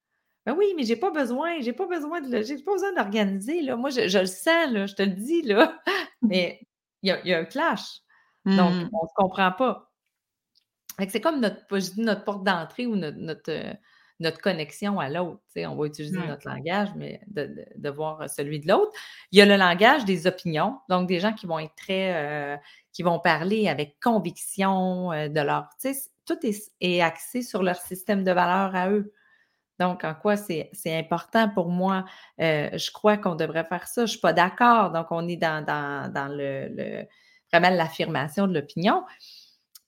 [0.46, 3.62] Ben oui, mais j'ai pas besoin, j'ai pas besoin de logique, j'ai pas besoin d'organiser.
[3.62, 3.78] Là.
[3.78, 5.80] Moi, je, le sens, là, je te le dis, là.
[6.22, 6.60] Mais
[7.02, 8.02] il y a, un clash.
[8.46, 8.90] Donc, mmh.
[8.94, 9.94] on ne se comprend pas.
[11.10, 11.66] C'est comme notre,
[11.98, 15.42] notre porte d'entrée ou notre, notre, euh, connexion à l'autre.
[15.58, 18.92] On va utiliser notre langage, mais de, voir celui de l'autre.
[19.32, 22.58] Il y a le langage des opinions, donc des gens qui vont être très, euh,
[22.92, 25.70] qui vont parler avec conviction euh, de leur.
[26.26, 29.14] Tout est, axé sur leur système de valeurs à eux.
[29.80, 32.06] Donc, en quoi c'est important pour moi?
[32.40, 34.02] je crois qu'on devrait faire ça.
[34.02, 34.92] Je ne suis pas d'accord.
[34.92, 35.64] Donc, on est dans,
[36.32, 37.06] le,
[37.52, 39.04] vraiment l'affirmation de l'opinion.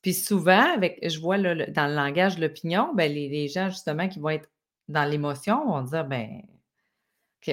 [0.02, 4.20] Puis souvent, avec, je vois dans le langage de l'opinion, ben, les, gens justement qui
[4.20, 4.50] vont être
[4.88, 6.44] dans l'émotion vont dire ben,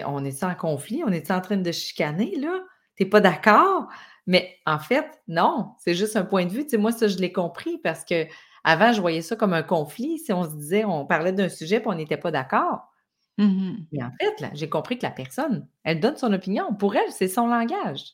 [0.06, 2.60] on est en conflit, on est en train de chicaner, là?
[2.96, 3.88] Tu n'es pas d'accord?
[4.26, 6.66] Mais en fait, non, c'est juste un point de vue.
[6.78, 8.26] Moi, ça, je l'ai compris parce que
[8.64, 10.18] avant, je voyais ça comme un conflit.
[10.18, 12.92] Si on se disait, on parlait d'un sujet et on n'était pas d'accord.
[13.38, 16.74] Mmh Mais en fait, j'ai compris que la personne, elle donne son opinion.
[16.74, 18.12] Pour elle, c'est son langage.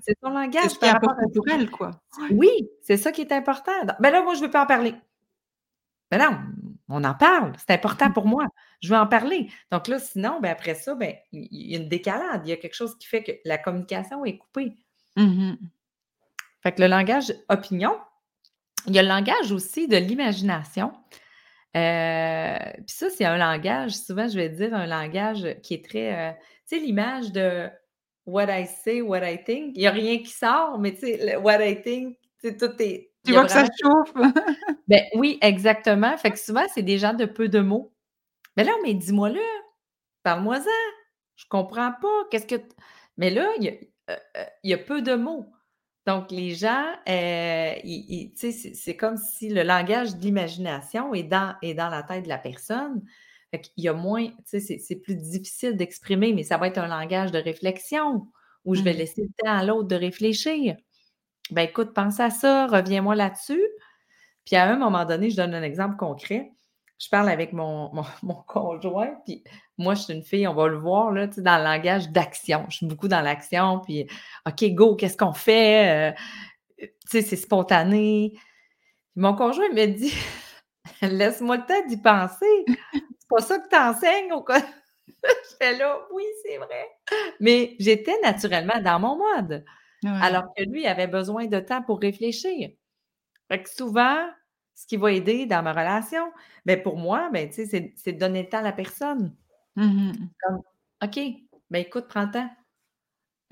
[0.00, 0.70] C'est son langage.
[0.80, 1.90] C'est important pour elle, quoi.
[2.30, 3.72] Oui, c'est ça qui est important.
[4.00, 4.94] Ben là, moi, je ne veux pas en parler.
[6.10, 6.38] Ben non,
[6.88, 7.52] on en parle.
[7.58, 8.46] C'est important pour moi.
[8.80, 9.50] Je veux en parler.
[9.70, 12.40] Donc là, sinon, ben après ça, ben, il y a une décalade.
[12.46, 14.72] Il y a quelque chose qui fait que la communication est coupée.
[15.16, 15.54] Mmh
[16.62, 17.96] fait que le langage opinion,
[18.86, 20.92] il y a le langage aussi de l'imagination.
[21.76, 26.30] Euh, puis ça, c'est un langage, souvent, je vais dire un langage qui est très.
[26.30, 26.32] Euh,
[26.68, 27.68] tu sais, l'image de
[28.26, 29.72] what I say, what I think.
[29.74, 33.10] Il n'y a rien qui sort, mais tu sais, what I think, tout est.
[33.24, 34.12] Tu vois que ça chauffe.
[34.88, 36.16] ben oui, exactement.
[36.16, 37.92] Fait que souvent, c'est des gens de peu de mots.
[38.56, 39.40] Mais là, mais dis-moi-le.
[40.22, 40.94] Parle-moi-en.
[41.36, 42.24] Je comprends pas.
[42.30, 42.56] Qu'est-ce que.
[43.16, 43.72] Mais là, il y, a,
[44.10, 45.52] euh, il y, a, peu de mots.
[46.08, 47.74] Donc, les gens, euh,
[48.34, 53.02] c'est comme si le langage d'imagination est dans, est dans la tête de la personne.
[53.52, 57.38] Il y a moins, c'est plus difficile d'exprimer, mais ça va être un langage de
[57.38, 58.26] réflexion
[58.64, 58.96] où je vais mmh.
[58.96, 60.76] laisser le temps à l'autre de réfléchir.
[61.50, 63.68] Ben écoute, pense à ça, reviens-moi là-dessus.
[64.46, 66.52] Puis à un moment donné, je donne un exemple concret.
[66.98, 67.90] Je parle avec mon,
[68.46, 69.44] conjoint, puis
[69.76, 72.66] moi, je suis une fille, on va le voir, là, dans le langage d'action.
[72.68, 74.06] Je suis beaucoup dans l'action, puis
[74.46, 76.12] OK, go, qu'est-ce qu'on fait?
[76.12, 76.12] Euh,
[76.78, 78.38] tu sais, c'est spontané.
[79.16, 80.14] Mon conjoint me dit
[81.02, 82.64] Laisse-moi le temps d'y penser
[83.28, 84.62] pas ça que tu enseignes au cas.
[85.58, 86.88] fais là, oui, c'est vrai.
[87.40, 89.64] Mais j'étais naturellement dans mon mode.
[90.04, 92.70] Alors que lui avait besoin de temps pour réfléchir.
[93.48, 94.28] Fait que souvent,
[94.78, 96.32] ce qui va aider dans ma relation,
[96.64, 99.34] ben pour moi, ben, c'est, c'est de donner le temps à la personne.
[99.74, 100.62] Mmh Comme,
[101.02, 101.18] OK,
[101.68, 102.50] ben écoute, prends le temps.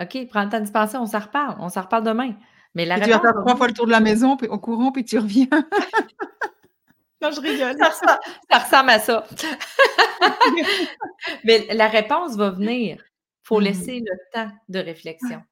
[0.01, 1.57] OK, prends le temps de penser, on s'en reparle.
[1.59, 2.37] On s'en reparle demain.
[2.77, 4.93] Mais la tu vas faire trois fois le tour de la maison, puis au courant,
[4.93, 5.49] puis tu reviens.
[7.23, 7.75] Non, je rigole.
[7.79, 9.27] Ça ressemble, à ça.
[11.45, 12.99] Mais la réponse va venir.
[12.99, 13.03] Il
[13.43, 15.43] faut mmh laisser le temps de réflexion.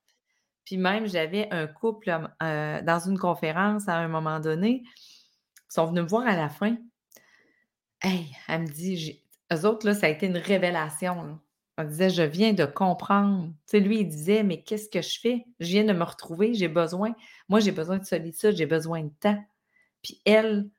[0.67, 4.83] Puis même, j'avais un couple euh, dans une conférence à un moment donné.
[5.75, 6.77] Sont venus me voir à la fin.
[8.01, 9.21] Hey, elle me dit,
[9.53, 11.41] eux autres, ça a été une révélation.
[11.77, 13.53] Elle disait, je viens de comprendre.
[13.73, 15.45] Lui, il disait, mais qu'est-ce que je fais?
[15.59, 17.13] Je viens de me retrouver, j'ai besoin.
[17.49, 19.45] Moi, j'ai besoin de solitude, j'ai besoin de temps.
[20.01, 20.71] Puis elle,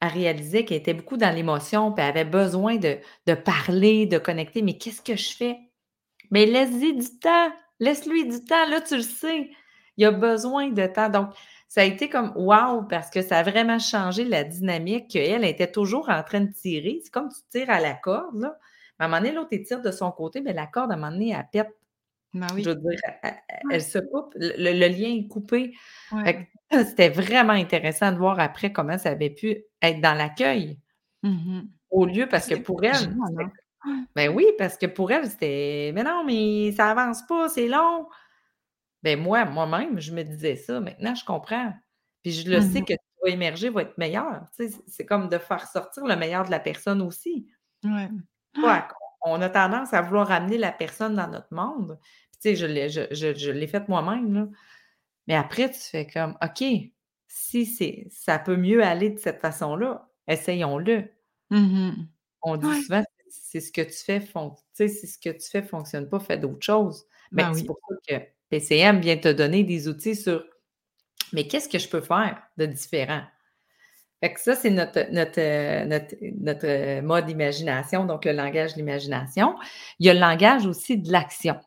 [0.00, 4.62] a réalisé qu'elle était beaucoup dans l'émotion, puis elle avait besoin de, parler, de connecter.
[4.62, 5.58] Mais qu'est-ce que je fais?
[6.30, 7.50] Mais laisse-lui du temps.
[7.80, 8.68] Laisse-lui du temps.
[8.68, 9.50] Là, tu le sais.
[9.96, 11.08] Il a besoin de temps.
[11.08, 11.30] Donc,
[11.68, 15.70] ça a été comme wow, parce que ça a vraiment changé la dynamique qu'elle était
[15.70, 17.00] toujours en train de tirer.
[17.02, 18.40] C'est comme tu tires à la corde.
[18.40, 18.56] Là.
[18.98, 21.12] À un moment donné, l'autre, tire de son côté, mais la corde, à un moment
[21.12, 21.74] donné, elle pète.
[22.32, 22.62] Ben oui.
[22.62, 22.98] Je veux dire,
[23.70, 24.32] elle, se coupe.
[24.36, 25.74] Le, lien est coupé.
[26.70, 30.78] C'était vraiment intéressant de voir après comment ça avait pu être dans l'accueil.
[31.22, 33.50] Mmh Au lieu, parce que pour elle, hein?
[34.14, 38.06] ben oui, parce que pour elle, c'était Mais non, mais ça avance pas, c'est long.
[39.06, 40.80] Ben moi, moi-même, je me disais ça.
[40.80, 41.72] Maintenant, je comprends.
[42.24, 44.46] Puis je le sais mmh que va émerger va être meilleur.
[44.56, 47.48] Tu sais, c'est comme de faire sortir le meilleur de la personne aussi.
[47.84, 48.10] Ouais.
[48.58, 48.88] Quoi,
[49.22, 51.98] on a tendance à vouloir amener la personne dans notre monde.
[52.32, 54.50] Puis, sais, je l'ai je je je fait moi-même.
[55.28, 56.64] Mais après, tu fais comme: «OK,
[57.28, 61.10] si c'est ça peut mieux aller de cette façon-là, essayons-le».
[61.50, 62.08] Mmh mh.
[62.42, 62.86] On dit Ouais.
[62.86, 66.08] souvent: «C'est ce que tu fais fon tu sais, si ce que tu fais fonctionne
[66.08, 67.06] pas, fais d'autres choses».
[67.34, 67.66] Mais Bah c'est oui.
[67.66, 70.44] pour ça que PCM vient te donner des outils sur:
[71.32, 73.22] «Mais qu'est-ce que je peux faire de différent?»
[74.22, 79.56] Fait que ça, c'est notre notre, notre notre, mode imagination, donc le langage de l'imagination.
[80.00, 81.60] Il y a le langage aussi de l'action.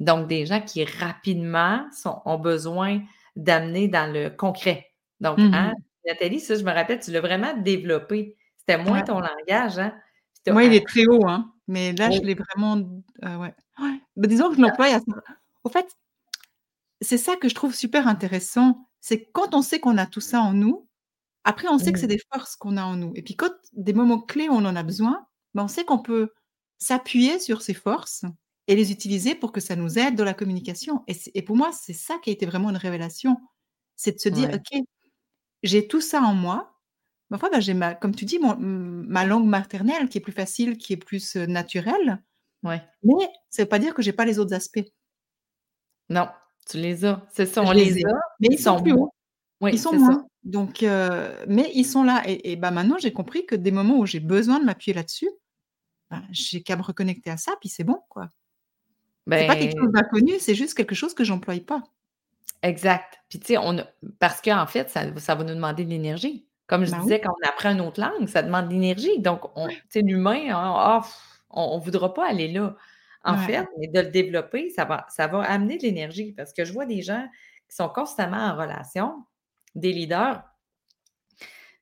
[0.00, 3.00] Donc des gens qui rapidement sont ont besoin
[3.36, 4.88] d'amener dans le concret.
[5.20, 5.74] Donc, Mmh hein.
[6.06, 8.36] Nathalie, ça, je me rappelle, tu l'as vraiment développé.
[8.58, 9.04] C'était moins Ouais.
[9.04, 9.94] ton langage, hein?
[10.48, 13.54] Moi, il est très haut, hein, mais là, je l'ai vraiment heu, ouais.
[13.80, 14.00] Ouais.
[14.16, 15.00] Disons que je l'emploie à
[15.64, 15.86] au fait,
[17.02, 20.40] c'est ça que je trouve super intéressant, c'est quand on sait qu'on a tout ça
[20.42, 20.88] en nous,
[21.44, 22.08] après on sait que c'est Mmh.
[22.08, 24.76] des forces qu'on a en nous et puis quand des moments clés où on en
[24.76, 26.30] a besoin, bah, on sait qu'on peut
[26.78, 28.24] s'appuyer sur ces forces
[28.68, 31.94] et les utiliser pour que ça nous aide dans la communication et pour moi, c'est
[31.94, 33.36] ça qui a été vraiment une révélation.
[33.96, 34.54] C'est de se dire: Ouais.
[34.54, 34.80] «OK,
[35.62, 36.74] j'ai tout ça en moi».
[37.30, 40.78] Parfois, bah, j'ai ma comme tu dis, mon ma langue maternelle qui est plus facile,
[40.78, 42.22] qui est plus, heu, naturelle,
[42.62, 42.82] Ouais.
[43.04, 43.14] mais
[43.50, 44.80] ça veut pas dire que j'ai pas les autres aspects.
[46.08, 46.28] Non,
[46.68, 47.22] tu les as.
[47.30, 49.12] C'est ça, on les a, mais ils ils sont sont plus hauts,
[49.70, 49.98] ils Oui, sont ça.
[49.98, 50.26] moins.
[50.44, 53.98] Donc heu, mais ils sont là et et bah, maintenant j'ai compris que des moments
[53.98, 55.30] où j'ai besoin de m'appuyer là-dessus,
[56.10, 58.28] bah, j'ai qu'à me reconnecter à ça, puis c'est bon, quoi.
[59.36, 61.82] C'est pas quelque chose Ben d'inconnu, c'est juste quelque chose que j'emploie pas.
[62.62, 63.18] Exact.
[63.28, 63.84] Puis tu sais, on a
[64.20, 66.46] parce qu'en fait, ça ça va nous demander de l'énergie.
[66.68, 67.14] Comme je Bah oui.
[67.14, 69.18] disais, quand on apprend une autre langue, ça demande de l'énergie.
[69.20, 71.02] Donc on tu sais, l'humain, hein, ah,
[71.50, 72.76] on on voudra pas aller là.
[73.24, 73.38] En Ouais.
[73.38, 76.72] fait, mais de le développer, ça va ça va amener de l'énergie parce que je
[76.72, 77.26] vois des gens
[77.68, 79.24] qui sont constamment en relation,
[79.76, 80.42] des leaders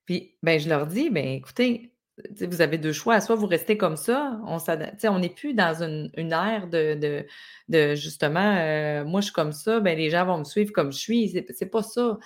[0.07, 1.95] puis, ben, je leur dis: «Ben, écoutez,
[2.41, 5.31] vous avez 2 choix, soit vous restez comme ça, on s'ada» tu sais, on n'est
[5.35, 7.27] plus dans une une ère de de
[7.69, 10.93] de justement, heu, moi je suis comme ça, ben, les gens vont me suivre comme
[10.93, 11.29] je suis.
[11.55, 12.19] C'est pas ça.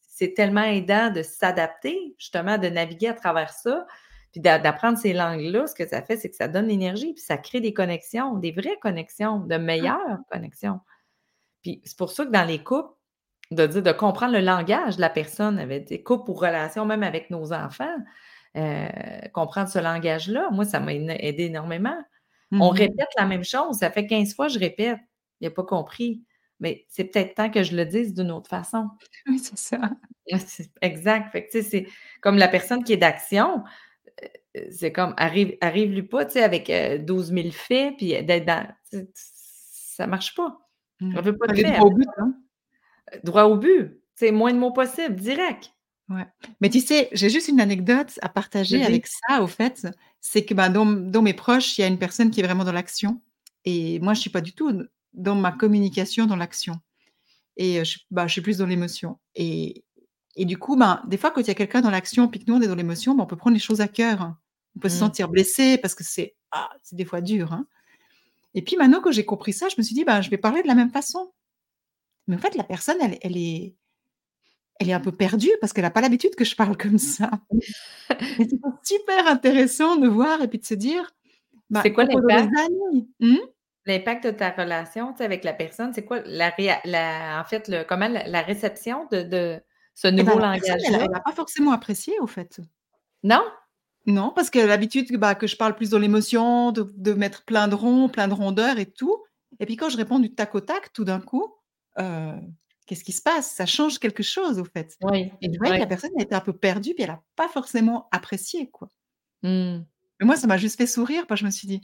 [0.00, 3.86] C'est tellement aidant de s'adapter, justement, de naviguer à travers ça,
[4.32, 5.66] puis d'a d'apprendre ces langues-là.
[5.68, 8.52] Ce que ça fait, c'est que ça donne l'énergie, puis ça crée des connexions, des
[8.52, 9.86] vraies connexions, de Ouais.
[9.86, 10.80] meilleures connexions.
[11.62, 12.94] Puis c'est pour ça que dans les couples,
[13.52, 17.02] de dire de comprendre le langage de la personne avec des couples ou relations, même
[17.04, 17.96] avec nos enfants,
[18.56, 18.88] heu,
[19.34, 21.96] comprendre ce langage-là, moi, ça m'a aidé énormément.
[22.58, 22.72] On mh.
[22.72, 24.98] répète la même chose, ça fait 15 fois je répète,
[25.40, 26.24] il a pas compris,
[26.60, 28.88] mais c'est peut-être temps que je le dise d'une autre façon.
[29.26, 29.78] Oui, c'est ça.
[30.46, 31.30] C'est exact.
[31.32, 31.86] Fait que tu sais, c'est
[32.20, 33.62] comme la personne qui est d'action,
[34.70, 38.66] c'est comme arrive arrive-lui pas, tu sais, avec, heu, 12 000 faits, puis d'être dans
[39.14, 40.58] ça marche pas.
[41.00, 42.34] Elle Ouais, veut pas aller faits, droit elle au but, hein?
[43.24, 45.72] droit au but, sais, moins de mots possible, direct.
[46.08, 46.26] Ouais.
[46.60, 49.86] Mais tu sais, j'ai juste une anecdote à partager avec ça, au fait,
[50.20, 52.64] c'est que, bah, dans dans mes proches, il y a une personne qui est vraiment
[52.64, 53.20] dans l'action
[53.64, 54.72] et moi, je suis pas du tout
[55.14, 56.80] dans ma communication dans l'action
[57.58, 59.84] et je suis bah, je suis plus dans l'émotion et
[60.36, 62.46] et du coup, ben, des fois, quand il y a quelqu'un dans l'action, puis que
[62.50, 64.34] nous, on est dans l'émotion, bah, on peut prendre les choses à cœur.
[64.76, 64.98] On peut se Mmh.
[65.00, 67.66] sentir blessé parce que c'est ah, c'est des fois dur, hein
[68.54, 70.62] et puis maintenant, quand j'ai compris ça, je me suis dit: «Bah, je vais parler
[70.62, 71.32] de la même façon».
[72.28, 73.76] Mais en fait, la personne, elle elle est
[74.80, 77.30] elle est un peu perdue parce qu'elle a pas l'habitude que je parle comme ça.
[78.38, 81.12] Mais c'était super intéressant de voir et puis de se dire,
[81.70, 82.50] bah, C'est quoi l'impact?
[83.20, 83.36] mmh?
[83.86, 86.52] L'impact de ta relation, avec la personne, c'est quoi la
[86.84, 89.60] la en fait, le comment la la réception de de
[89.94, 91.06] ce Et bah, nouveau la personne, elle a langage-là?
[91.06, 92.60] elle a pas forcément apprécié, au fait.
[93.24, 93.42] Non?
[94.06, 97.44] Non, parce a l'habitude que, bah, que je parle plus dans l'émotion, de de mettre
[97.44, 99.22] plein de ronds, plein de rondeurs et tout
[99.60, 101.54] et puis quand je réponds du tac au tac, tout d'un coup,
[102.00, 102.32] heu,
[102.86, 103.48] qu'est-ce qui se passe?
[103.52, 106.34] Ça change quelque chose, au fait Oui, et je voyais que la personne, elle était
[106.34, 108.88] un peu perdue, puis elle a pas forcément apprécié, quoi.
[109.42, 109.80] Mmh.
[110.20, 111.80] Mais moi, ça m'a juste fait sourire, parce que je me suis dit: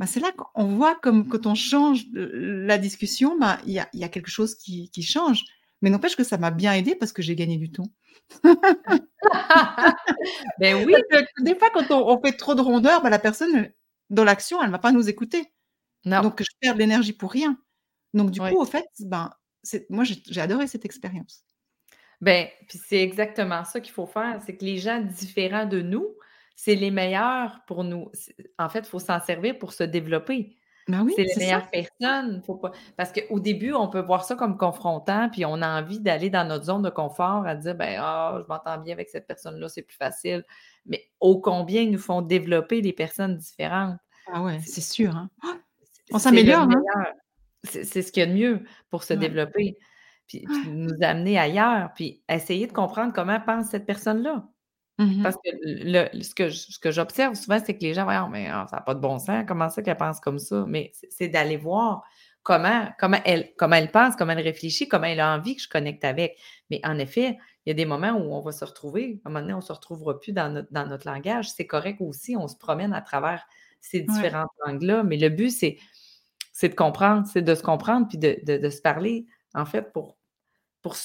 [0.00, 3.80] «Bah, c'est là qu'on voit comme quand on change l la discussion, bah, il y
[3.80, 5.44] a y a quelque chose qui qui change».
[5.84, 7.90] Mais n'empêche que ça m'a bien aidée parce que j'ai gagné du temps.
[10.58, 10.94] Ben oui!
[11.40, 13.70] Des fois, quand on on fait trop de rondeurs, bah, la personne,
[14.08, 15.52] dans l'action, elle va pas nous écouter.
[16.06, 16.22] Non.
[16.22, 17.58] Donc je perds de l'énergie pour rien.
[18.14, 18.50] Donc du Oui.
[18.50, 19.30] coup, au fait, ben,
[19.90, 21.44] moi, j'ai adoré cette expérience.
[22.22, 26.16] Ben, puis c'est exactement ça qu'il faut faire, c'est que les gens différents de nous,
[26.56, 28.10] c'est les meilleurs pour nous.
[28.58, 30.56] En fait, il faut s'en servir pour se développer.
[30.88, 31.62] Oui, C'est les c'est ça.
[31.62, 35.62] meilleures personnes, faut pas parce qu'au début, on peut voir ça comme confrontant, puis on
[35.62, 38.92] a envie d'aller dans notre zone de confort à dire: «Ben, ah, je m'entends bien
[38.94, 40.44] avec cette personne-là, c'est plus facile».
[40.86, 43.98] Mais ô combien ils nous font développer les personnes différentes.
[44.26, 45.30] Ah ouais, C'est sûr, hein.
[46.12, 46.82] On s'améliore, hein.
[47.64, 49.20] C'est c'est ce qu'il y a de mieux pour se Ouais.
[49.20, 49.78] développer.
[50.28, 54.48] puis, nous amener ailleurs, puis essayer de comprendre comment pense cette personne-là.
[54.98, 58.28] Mmh Parce que le ce que ce que j'observe souvent, c'est que les gens: «Voyons,
[58.28, 60.92] mais ah, ça n'a pas de bon sens, comment ça qu'elle pense comme ça?» mais
[61.10, 62.04] c'est d'aller voir
[62.44, 65.68] comment comment elle comment elle pense, comment elle réfléchit, comment elle a envie que je
[65.68, 66.38] connecte avec.
[66.70, 69.32] Mais en effet, il y a des moments où on va se retrouver, à un
[69.32, 71.50] moment donné, on ne se retrouvera plus dans notre dans notre langage.
[71.50, 73.42] C'est correct aussi, on se promène à travers
[73.80, 75.76] ces différentes langues-là, mais le but, c'est
[76.52, 80.18] c'est de comprendre, c'est de se comprendre puis de de se parler, en fait, pour
[80.82, 81.00] pour tu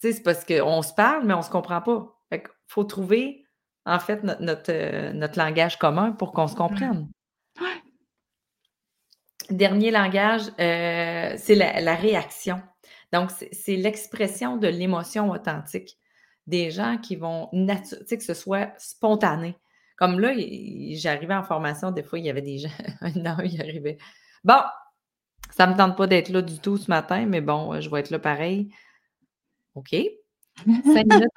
[0.00, 2.19] sais, c'est parce qu'on se parle, mais on ne se comprend pas.
[2.70, 3.44] Faut trouver,
[3.84, 7.10] en fait, notre notre, euh, notre langage commun pour qu'on se comprenne.
[7.60, 7.66] Ouais.
[9.50, 12.62] Dernier langage, euh, c'est la réaction.
[13.12, 15.98] Donc, c'est l'expression de l'émotion authentique.
[16.46, 19.56] Des gens qui vont, tu sais, que ce soit spontané.
[19.96, 20.32] Comme là,
[20.92, 22.68] j'arrivais en formation, des fois, il y avait des gens,
[23.00, 23.98] un an, il arrivait.
[24.44, 24.60] Bon,
[25.50, 27.98] ça ne me tente pas d'être là du tout ce matin, mais bon, je vais
[27.98, 28.72] être là pareil.
[29.74, 29.96] OK.
[30.84, 31.30] Cinq minutes,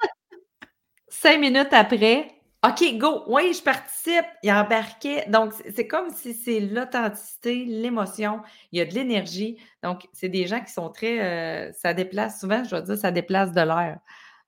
[1.08, 2.34] cinq minutes après,
[2.66, 4.24] OK, go, oui, je participe.
[4.42, 5.26] Il embarquait.
[5.28, 8.40] Donc, c'est comme si c'est l'authenticité, l'émotion,
[8.72, 9.58] il y a de l'énergie.
[9.82, 11.20] Donc, c'est des gens qui sont très.
[11.20, 13.98] Euh, ça déplace, souvent, je vais dire, ça déplace de l'air.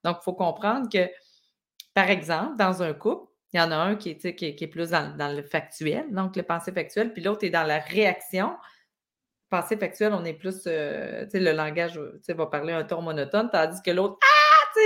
[0.03, 1.07] Donc, il faut comprendre que,
[1.93, 4.89] par exemple, dans un couple, il y en a un qui est, qui est, plus
[4.89, 8.57] dans, le factuel, donc le pensée factuel, puis l'autre est dans la réaction.
[9.49, 13.49] Pensée factuelle, on est plus, euh, tu sais, le langage va parler un ton monotone,
[13.51, 14.17] tandis que l'autre,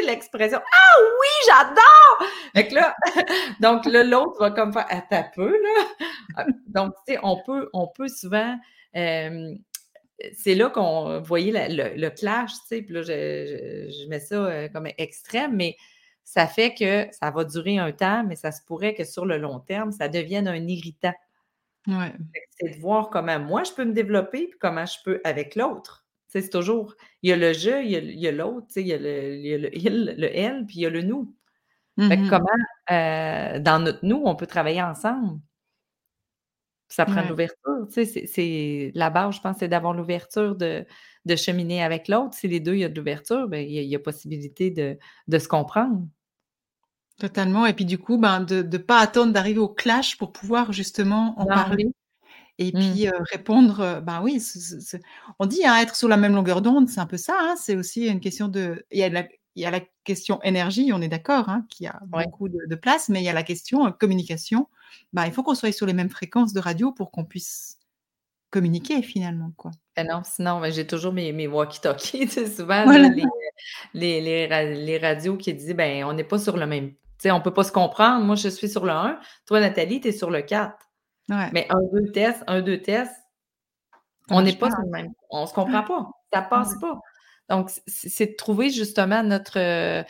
[0.06, 2.30] l'expression Ah oui, j'adore!
[2.56, 2.96] Fait que là,
[3.60, 6.08] donc là, l'autre va comme faire à ta peu, là.
[6.38, 8.58] Ah, donc, tu sais, on peut, on peut souvent.
[8.94, 14.88] c'est là qu'on voyait le, clash, tu sais, puis là, je, mets ça euh, comme
[14.98, 15.76] extrême, mais
[16.24, 19.38] ça fait que ça va durer un temps, mais ça se pourrait que sur le
[19.38, 21.14] long terme, ça devienne un irritant.
[21.88, 22.14] Ouais.
[22.60, 26.01] C'est de voir comment moi je peux me développer, puis comment je peux avec l'autre
[26.40, 29.36] c'est toujours, il y a le je, il y a, l'autre, il y a le,
[29.36, 31.36] il y a le il, le elle, puis il y a le nous.
[31.98, 32.48] Mmh comment,
[32.90, 35.42] euh, dans notre nous, on peut travailler ensemble?
[36.88, 37.88] Ça prend de l'ouverture.
[37.90, 40.86] C'est la base, je pense, c'est d'avoir l'ouverture de,
[41.26, 42.34] de, cheminer avec l'autre.
[42.34, 45.40] Si les deux, il y a de l'ouverture, ben, il, y a, possibilité de, de,
[45.40, 46.06] se comprendre.
[47.18, 47.66] Totalement.
[47.66, 51.38] Et puis du coup, ben, de ne pas attendre d'arriver au clash pour pouvoir justement
[51.40, 51.92] en parler
[52.58, 52.80] et mmh.
[52.80, 54.42] puis, répondre, ben oui,
[55.40, 57.76] on dit, hein, être sur la même longueur d'onde, c'est un peu ça, hein, c'est
[57.76, 59.26] aussi une question de il y a la
[59.56, 63.10] il y a la question énergie, on est d'accord, hein, qui a beaucoup de place,
[63.10, 64.70] mais il y a la question, communication.
[65.14, 67.78] Bah, il faut qu'on soit sur les mêmes fréquences de radio pour qu'on puisse
[68.50, 69.72] communiquer finalement, quoi.
[69.98, 72.86] Eh non, sinon, j'ai toujours mes mes walkie-talkies, tu souvent
[73.94, 76.92] les les radios qui disent: «Ben, on n'est pas sur le même»
[77.22, 78.26] tu sais, on peut pas se comprendre.
[78.26, 80.76] Moi, je suis sur le 1, toi, Nathalie, tu es sur le 4.
[81.54, 83.16] Mais un, deux tests, un, deux tests,
[84.30, 85.14] on n'est pas sur le même.
[85.30, 86.10] On ne se comprend pas.
[86.34, 87.00] Ça ne passe pas.
[87.50, 90.04] Donc, c'est de trouver justement notre, euh,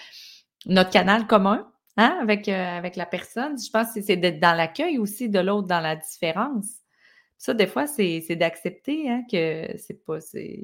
[0.68, 3.58] notre canal commun hein, avec, euh, avec la personne.
[3.60, 6.68] Je pense que c'est d'être dans l'accueil aussi de l'autre, dans la différence.
[7.38, 10.20] Ça, des fois, c'est d'accepter hein, que c'est pas.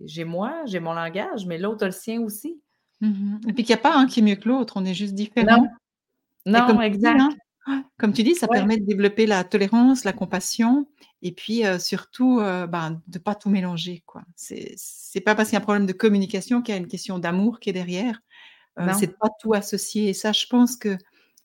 [0.06, 2.62] J'ai moi, j'ai mon langage, mais l'autre a le sien aussi.
[3.02, 4.94] Mmh Et puis qu'il n'y a pas un qui est mieux que l'autre, on est
[4.94, 5.68] juste différents.
[6.46, 7.20] Non, non exact.
[7.20, 7.30] Hein,
[7.98, 10.88] comme tu dis, ça permet de développer la tolérance, la compassion
[11.22, 14.22] et puis, surtout, ben, de pas tout mélanger, quoi.
[14.36, 17.20] C'est pas parce qu'il y a un problème de communication qu'il y a une question
[17.20, 18.22] d'amour qui est derrière.
[18.98, 20.98] c'est de pas tout associer et ça, je pense que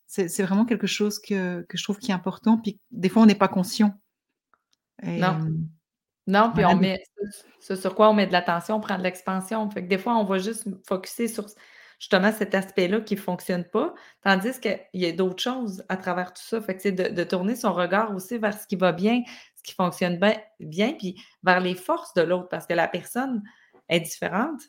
[0.05, 3.25] c'est vraiment quelque chose que que je trouve qui est important puis des fois, on
[3.25, 3.93] n'est pas conscient
[5.01, 5.39] Non.
[6.25, 7.03] Non, puis on met
[7.59, 9.69] ce sur quoi on met de l'attention, on prend de l'expansion.
[9.69, 11.47] Fait que des fois, on va juste focuser sur
[11.99, 16.33] justement cet aspect-là qui ne fonctionne pas, tandis qu'il y a d'autres choses à travers
[16.33, 16.61] tout ça.
[16.61, 19.23] Fait que c'est de, tourner son regard aussi vers ce qui va bien,
[19.55, 23.43] ce qui fonctionne bien, bien puis vers les forces de l'autre, parce que la personne
[23.89, 24.61] est différente,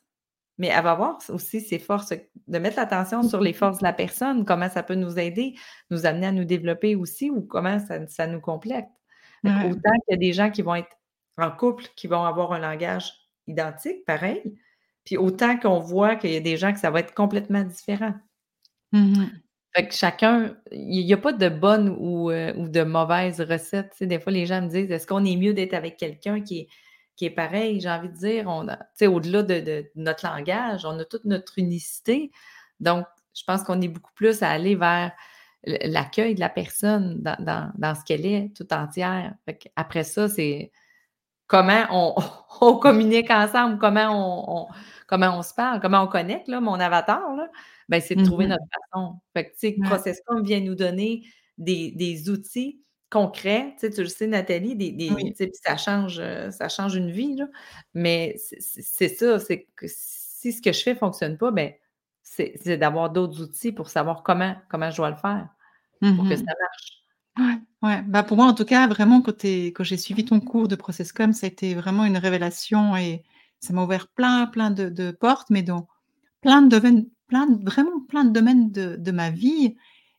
[0.58, 2.12] mais elle va voir aussi ses forces,
[2.46, 5.54] de mettre l'attention sur les forces de la personne, comment ça peut nous aider,
[5.90, 8.86] nous amener à nous développer aussi, ou comment ça, nous complète.
[9.44, 10.96] Autant qu'il y a des gens qui vont être
[11.36, 13.12] en couple, qui vont avoir un langage
[13.46, 14.56] identique, pareil,
[15.04, 18.14] puis autant qu'on voit qu'il y a des gens que ça va être complètement différent.
[18.92, 19.24] Mmh
[19.74, 23.90] fait que chacun, il n'y a pas de bonne ou, euh, ou de mauvaise recette.
[23.90, 26.40] Tu sais, des fois, les gens me disent est-ce qu'on est mieux d'être avec quelqu'un
[26.40, 26.68] qui est,
[27.16, 27.80] qui est pareil?
[27.80, 31.58] J'ai envie de dire, on tu sais, au-delà de, notre langage, on a toute notre
[31.58, 32.30] unicité.
[32.78, 33.04] Donc,
[33.36, 35.10] je pense qu'on est beaucoup plus à aller vers
[35.64, 39.34] l'accueil de la personne dans, dans, ce qu'elle est tout entière.
[39.44, 40.70] Fait Après ça, c'est
[41.54, 42.14] comment on,
[42.60, 44.66] on, communique ensemble, comment on,
[45.06, 47.48] comment on se parle, comment on connecte, là, mon avatar, là,
[47.88, 49.20] ben, c'est de trouver mmh notre façon.
[49.34, 51.26] Fait que, tu sais, Processcom vient nous donner
[51.58, 52.80] des, des outils
[53.10, 53.76] concrets.
[53.78, 57.46] Tu, le sais, Nathalie, des, des ça, change, euh, ça change une vie, là.
[57.92, 61.72] mais c'est ça, c'est si ce que je fais fonctionne pas, ben,
[62.22, 65.48] c'est d'avoir d'autres outils pour savoir comment comment je dois le faire
[66.00, 67.03] pour que ça Mmh marche.
[67.38, 68.02] Ouais, ouais.
[68.02, 69.42] Bah, pour moi, en tout cas, vraiment, quand
[69.84, 73.24] j'ai suivi ton cours de ProcessCom, ça a été vraiment une révélation et
[73.60, 75.88] ça m'a ouvert plein, plein de de portes, mais dans
[76.42, 79.76] plein de domaines, plein vraiment plein de domaines de de ma vie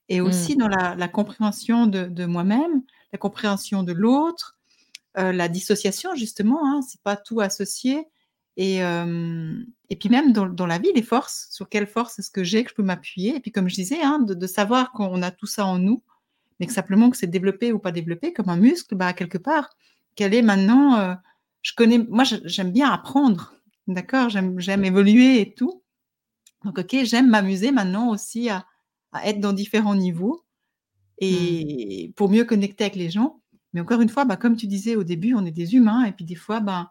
[0.09, 0.49] et Mmh.
[0.49, 4.57] aussi dans la la compréhension de de moi-même, la compréhension de l'autre,
[5.19, 8.07] heu, la dissociation justement, hein, c'est pas tout associé
[8.57, 8.81] et
[9.89, 12.63] et puis même dans dans la vie, les forces, sur quelles forces est-ce que j'ai,
[12.63, 15.31] que je peux m'appuyer et puis comme je disais, hein, de de savoir qu'on a
[15.31, 16.03] tout ça en nous
[16.59, 19.69] mais que simplement que c'est développé ou pas développé comme un muscle, bah, quelque part,
[20.15, 21.15] quelle est maintenant, heu,
[21.61, 23.53] je connais moi j'aime bien apprendre,
[23.87, 24.29] d'accord?
[24.29, 25.83] J'aime évoluer et tout.
[26.65, 28.65] Donc OK, j'aime m'amuser maintenant aussi à
[29.13, 30.45] à être dans différents niveaux
[31.21, 31.25] Mmh.
[31.27, 33.41] et pour mieux connecter avec les gens.
[33.73, 36.11] Mais encore une fois, bah, comme tu disais au début, on est des humains et
[36.11, 36.89] puis des fois, ben,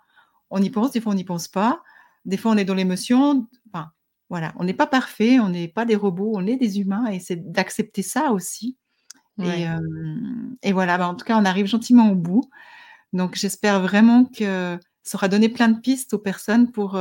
[0.51, 1.83] on y pense, des fois on n'y pense pas.
[2.25, 3.91] Des fois on est dans l'émotion, enfin,
[4.31, 7.21] voilà, on n'est pas parfait, on n'est pas des robots, on est des humains et
[7.21, 8.77] c'est d'accepter ça aussi
[9.43, 12.49] et voilà, bah, en tout cas, on arrive gentiment au bout.
[13.12, 16.99] Donc j'espère vraiment que ça aura donné plein de pistes aux personnes pour,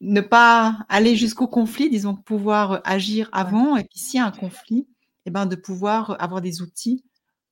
[0.00, 4.32] ne pas aller jusqu'au conflit, disons, pouvoir, agir avant et puis s'il y a un
[4.32, 4.88] conflit
[5.26, 7.04] et ben, de pouvoir avoir des outils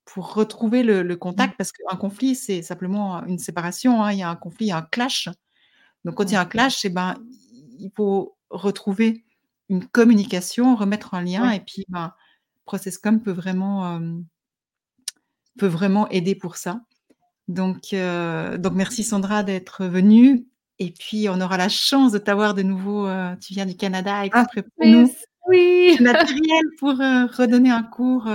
[0.04, 1.18] pour retrouver le le Mmh.
[1.18, 4.12] contact parce qu'un conflit, c'est simplement une séparation, hein.
[4.12, 5.28] Il y a un conflit, il y a un clash.
[6.04, 7.14] Donc quand il y a un clash et ben,
[7.78, 9.24] il faut retrouver
[9.68, 11.58] une communication, remettre un lien Ouais.
[11.58, 12.12] et puis, ben,
[12.64, 14.24] ProcessCom peut vraiment, hem
[15.58, 16.80] peut vraiment aider pour ça.
[17.48, 20.46] Donc heu, donc merci Sandra d'être venue
[20.78, 24.22] et puis on aura la chance de t'avoir de nouveau, heu, tu viens du Canada
[24.32, 24.46] Ah,
[24.78, 25.06] nous.
[25.06, 25.16] mais
[25.48, 25.96] oui!
[25.96, 28.28] Du matériel pour, redonner un cours,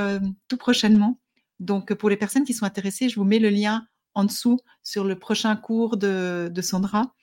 [0.48, 1.20] tout prochainement.
[1.60, 5.06] Donc pour les personnes qui sont intéressées, je vous mets le lien en dessous sur
[5.06, 7.14] le prochain cours de de Sandra.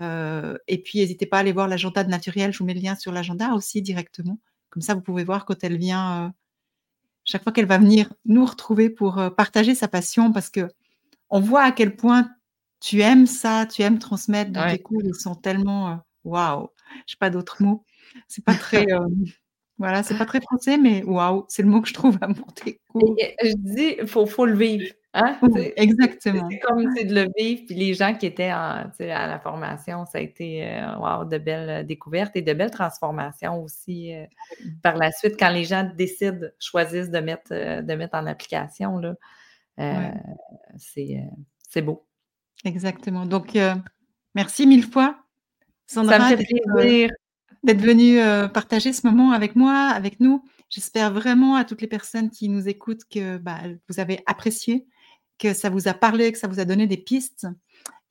[0.00, 2.96] Et puis hésitez pas à aller voir l'agenda de Naturel, je vous mets le lien
[2.96, 4.38] sur l'agenda aussi directement.
[4.70, 6.30] Comme ça, vous pouvez voir quand elle vient, heu,
[7.24, 11.64] chaque fois qu'elle va venir nous retrouver pour, heu, partager sa passion parce qu'on voit
[11.64, 12.30] à quel point
[12.80, 14.76] tu aimes ça, tu aimes transmettre, Ouais.
[14.76, 16.68] tes cours, ils sont tellement, heu, waouh!
[17.06, 17.84] J'ai pas d'autres mots.
[18.28, 18.86] C'est pas très,
[19.78, 22.18] voilà, c'est pas très français, mais waouh, c'est le mot que je trouve
[22.88, 23.16] cours.
[23.18, 25.74] et je dis, faut faut le vivre, hein, Oui, sais?
[25.76, 26.48] C'est exactement.
[26.66, 30.18] comme c'est de le vivre, puis les gens qui étaient en à la formation, ça
[30.18, 30.64] a été,
[31.00, 34.26] waouh, de belles découvertes et de belles transformations aussi, heu,
[34.82, 37.50] par la suite quand les gens décident, choisissent de mettre,
[37.82, 39.14] de mettre en application là, heu,
[39.78, 40.14] Ouais.
[40.78, 42.06] c'est, beau.
[42.64, 43.26] Exactement.
[43.26, 43.56] Donc
[44.34, 45.18] merci 1000 fois
[45.86, 47.10] Ça me fait plaisir.
[47.64, 50.44] d'être venue, heu, partager ce moment avec moi, avec nous.
[50.70, 53.58] J'espère vraiment à toutes les personnes qui nous écoutent que, bah,
[53.88, 54.86] vous avez apprécié,
[55.38, 57.46] que ça vous a parlé, que ça vous a donné des pistes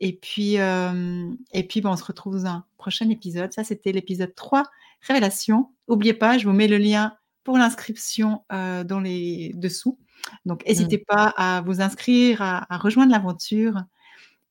[0.01, 3.53] et puis, hem et puis, bah, on se retrouve dans un prochain épisode.
[3.53, 4.63] Ça, c'était l'épisode 3,
[5.01, 5.71] révélation.
[5.87, 9.99] Oubliez pas, je vous mets le lien pour l'inscription, heu, dans les dessous.
[10.45, 10.71] Donc Mmh.
[10.71, 13.83] hésitez pas à vous inscrire, à à rejoindre l'aventure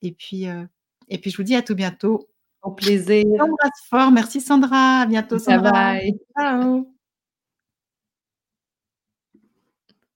[0.03, 0.69] et puis, heu
[1.11, 2.29] et puis je vous dis à tout bientôt.
[2.63, 3.25] Au plaisir.
[3.91, 4.13] fort.
[4.13, 5.03] Merci Sandra.
[5.03, 5.73] À bientôt Bye Sandra.
[5.73, 6.19] bye.
[6.37, 6.96] Ciao.